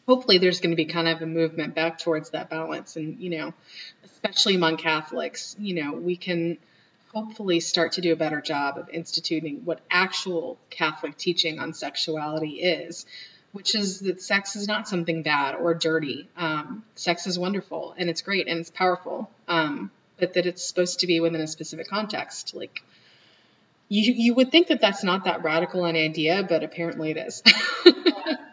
hopefully 0.07 0.37
there's 0.37 0.61
going 0.61 0.72
to 0.72 0.77
be 0.77 0.85
kind 0.85 1.09
of 1.09 1.22
a 1.22 1.27
movement 1.27 1.74
back 1.74 1.99
towards 1.99 2.29
that 2.31 2.51
balance, 2.51 2.97
and 2.97 3.18
you 3.18 3.31
know, 3.31 3.55
especially 4.05 4.57
among 4.57 4.77
Catholics, 4.77 5.57
you 5.59 5.83
know, 5.83 5.93
we 5.95 6.16
can 6.16 6.59
hopefully 7.14 7.61
start 7.61 7.93
to 7.93 8.03
do 8.03 8.12
a 8.12 8.16
better 8.16 8.43
job 8.43 8.77
of 8.77 8.91
instituting 8.91 9.62
what 9.64 9.81
actual 9.91 10.59
Catholic 10.68 11.16
teaching 11.16 11.59
on 11.59 11.72
sexuality 11.72 12.61
is, 12.61 13.07
which 13.53 13.74
is 13.74 14.01
that 14.01 14.20
sex 14.20 14.55
is 14.55 14.68
not 14.68 14.87
something 14.87 15.22
bad 15.22 15.55
or 15.55 15.72
dirty. 15.72 16.29
Um, 16.37 16.85
sex 16.95 17.27
is 17.27 17.39
wonderful 17.39 17.95
and 17.97 18.11
it's 18.11 18.20
great 18.20 18.49
and 18.49 18.61
it's 18.61 18.68
powerful. 18.68 19.31
Um, 19.49 19.91
but 20.18 20.35
that 20.35 20.45
it's 20.45 20.62
supposed 20.62 21.01
to 21.01 21.07
be 21.07 21.20
within 21.20 21.41
a 21.41 21.47
specific 21.47 21.89
context. 21.89 22.55
Like, 22.55 22.83
you, 23.89 24.12
you 24.16 24.34
would 24.34 24.51
think 24.51 24.68
that 24.68 24.80
that's 24.80 25.05
not 25.05 25.24
that 25.24 25.43
radical 25.43 25.84
an 25.84 25.97
idea, 25.97 26.43
but 26.43 26.62
apparently 26.62 27.11
it 27.11 27.16
is. 27.18 27.43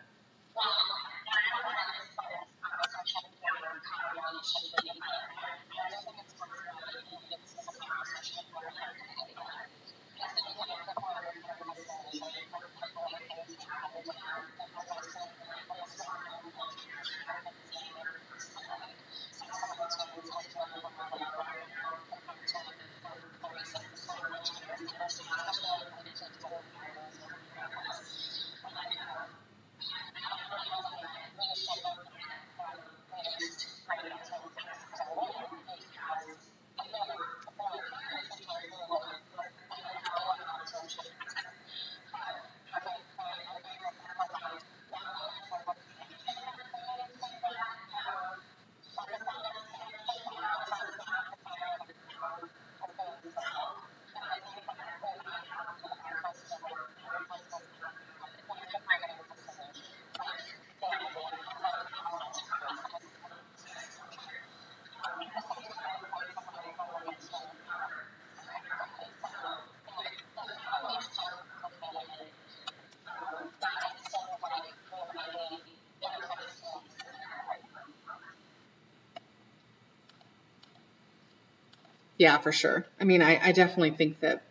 Yeah, 82.24 82.38
for 82.38 82.54
sure. 82.54 82.86
I 83.02 83.04
mean, 83.04 83.22
I, 83.22 83.38
I 83.50 83.52
definitely 83.52 83.92
think 83.92 84.22
that 84.22 84.44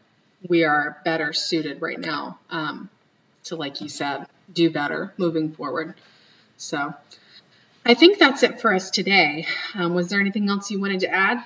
we 0.47 0.65
are 0.65 0.99
better 1.07 1.33
suited 1.33 1.81
right 1.81 1.99
now 1.99 2.39
um, 2.51 2.91
to, 3.45 3.57
like 3.57 3.81
you 3.81 3.89
said, 3.89 4.27
do 4.53 4.69
better 4.69 5.15
moving 5.17 5.53
forward. 5.53 5.95
So 6.59 6.93
I 7.83 7.95
think 7.95 8.19
that's 8.19 8.43
it 8.43 8.61
for 8.61 8.75
us 8.75 8.91
today. 8.91 9.47
Um, 9.75 9.95
was 9.95 10.11
there 10.11 10.21
anything 10.21 10.51
else 10.51 10.71
you 10.71 10.83
wanted 10.83 11.01
to 11.01 11.09
add? 11.09 11.43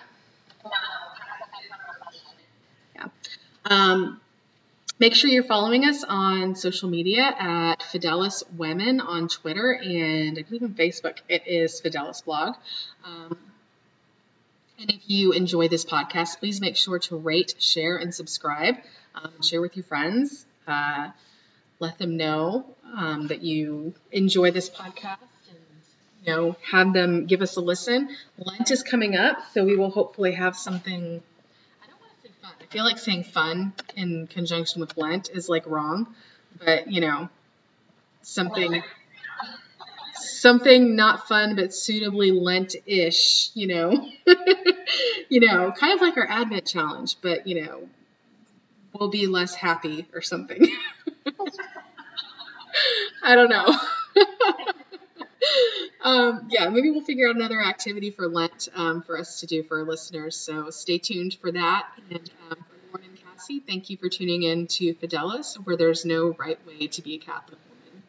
Yeah. 2.97 3.05
Um, 3.65 4.21
make 4.99 5.15
sure 5.15 5.31
you're 5.31 5.45
following 5.45 5.85
us 5.85 6.03
on 6.03 6.57
social 6.57 6.91
media 6.91 7.23
at 7.39 7.83
Fidelis 7.83 8.43
Women 8.57 8.99
on 9.01 9.29
Twitter 9.29 9.79
and 9.81 10.37
I 10.37 10.43
believe 10.43 10.65
on 10.65 10.75
Facebook 10.75 11.19
it 11.29 11.47
is 11.47 11.81
Fidelis 11.81 12.25
Blog. 12.25 12.57
Um, 13.05 13.39
and 14.79 14.91
if 14.91 15.09
you 15.09 15.33
enjoy 15.33 15.69
this 15.69 15.85
podcast, 15.85 16.39
please 16.39 16.61
make 16.61 16.77
sure 16.77 16.99
to 16.99 17.17
rate, 17.17 17.55
share, 17.59 17.97
and 17.97 18.15
subscribe. 18.15 18.77
Um, 19.15 19.43
share 19.43 19.61
with 19.61 19.77
your 19.77 19.85
friends. 19.85 20.45
Uh, 20.67 21.11
let 21.79 21.99
them 21.99 22.17
know 22.17 22.67
um, 22.95 23.29
that 23.29 23.43
you 23.43 23.95
enjoy 24.13 24.51
this 24.51 24.69
podcast 24.69 25.19
and 25.49 25.59
you 26.23 26.33
know 26.33 26.57
have 26.71 26.93
them 26.93 27.27
give 27.27 27.43
us 27.43 27.57
a 27.57 27.61
listen. 27.61 28.09
Lent 28.39 28.71
is 28.71 28.83
coming 28.83 29.17
up, 29.17 29.39
so 29.53 29.65
we 29.65 29.77
will 29.77 29.91
hopefully 29.91 30.33
have 30.33 30.57
something. 30.57 31.23
I 31.83 31.87
don't 31.87 32.01
want 32.01 32.23
to 32.23 32.29
say 32.29 32.35
fun. 32.43 32.53
I 32.61 32.67
feel 32.67 32.85
like 32.85 32.99
saying 32.99 33.25
fun 33.25 33.73
in 33.97 34.27
conjunction 34.27 34.81
with 34.81 34.97
Lent 34.97 35.31
is 35.31 35.49
like 35.49 35.67
wrong, 35.67 36.15
but 36.59 36.91
you 36.91 37.01
know 37.01 37.29
something 38.23 38.83
something 40.15 40.97
not 40.97 41.29
fun 41.29 41.57
but 41.57 41.75
suitably 41.75 42.31
Lent-ish, 42.33 43.51
you 43.55 43.67
know. 43.67 44.09
you 45.29 45.41
know, 45.41 45.73
kind 45.73 45.95
of 45.95 46.01
like 46.01 46.17
our 46.17 46.29
Advent 46.29 46.67
challenge, 46.67 47.17
but 47.21 47.47
you 47.47 47.65
know, 47.65 47.89
we'll 48.93 49.11
be 49.11 49.27
less 49.27 49.55
happy 49.55 50.07
or 50.15 50.23
something. 50.23 50.67
I 53.23 53.35
don't 53.35 53.51
know. 53.51 53.65
um, 56.03 56.49
yeah, 56.51 56.69
maybe 56.69 56.91
we'll 56.91 57.03
figure 57.03 57.29
out 57.29 57.37
another 57.37 57.61
activity 57.61 58.11
for 58.11 58.29
Lent 58.29 58.69
um, 58.75 59.03
for 59.03 59.19
us 59.19 59.41
to 59.41 59.47
do 59.47 59.63
for 59.63 59.81
our 59.81 59.85
listeners. 59.85 60.37
So 60.37 60.71
stay 60.71 60.99
tuned 60.99 61.35
for 61.35 61.53
that. 61.53 61.89
And 62.11 62.31
um, 62.51 62.57
for 62.57 62.99
Lauren 62.99 63.11
and 63.11 63.19
Cassie, 63.25 63.61
thank 63.61 63.91
you 63.91 63.97
for 63.97 64.09
tuning 64.09 64.43
in 64.43 64.67
to 64.69 64.95
Fidelis, 64.95 65.57
where 65.57 65.77
there's 65.77 66.05
no 66.05 66.35
right 66.39 66.59
way 66.67 66.87
to 66.89 67.03
be 67.03 67.15
a 67.15 67.19
Catholic 67.19 67.59
woman. 67.69 68.03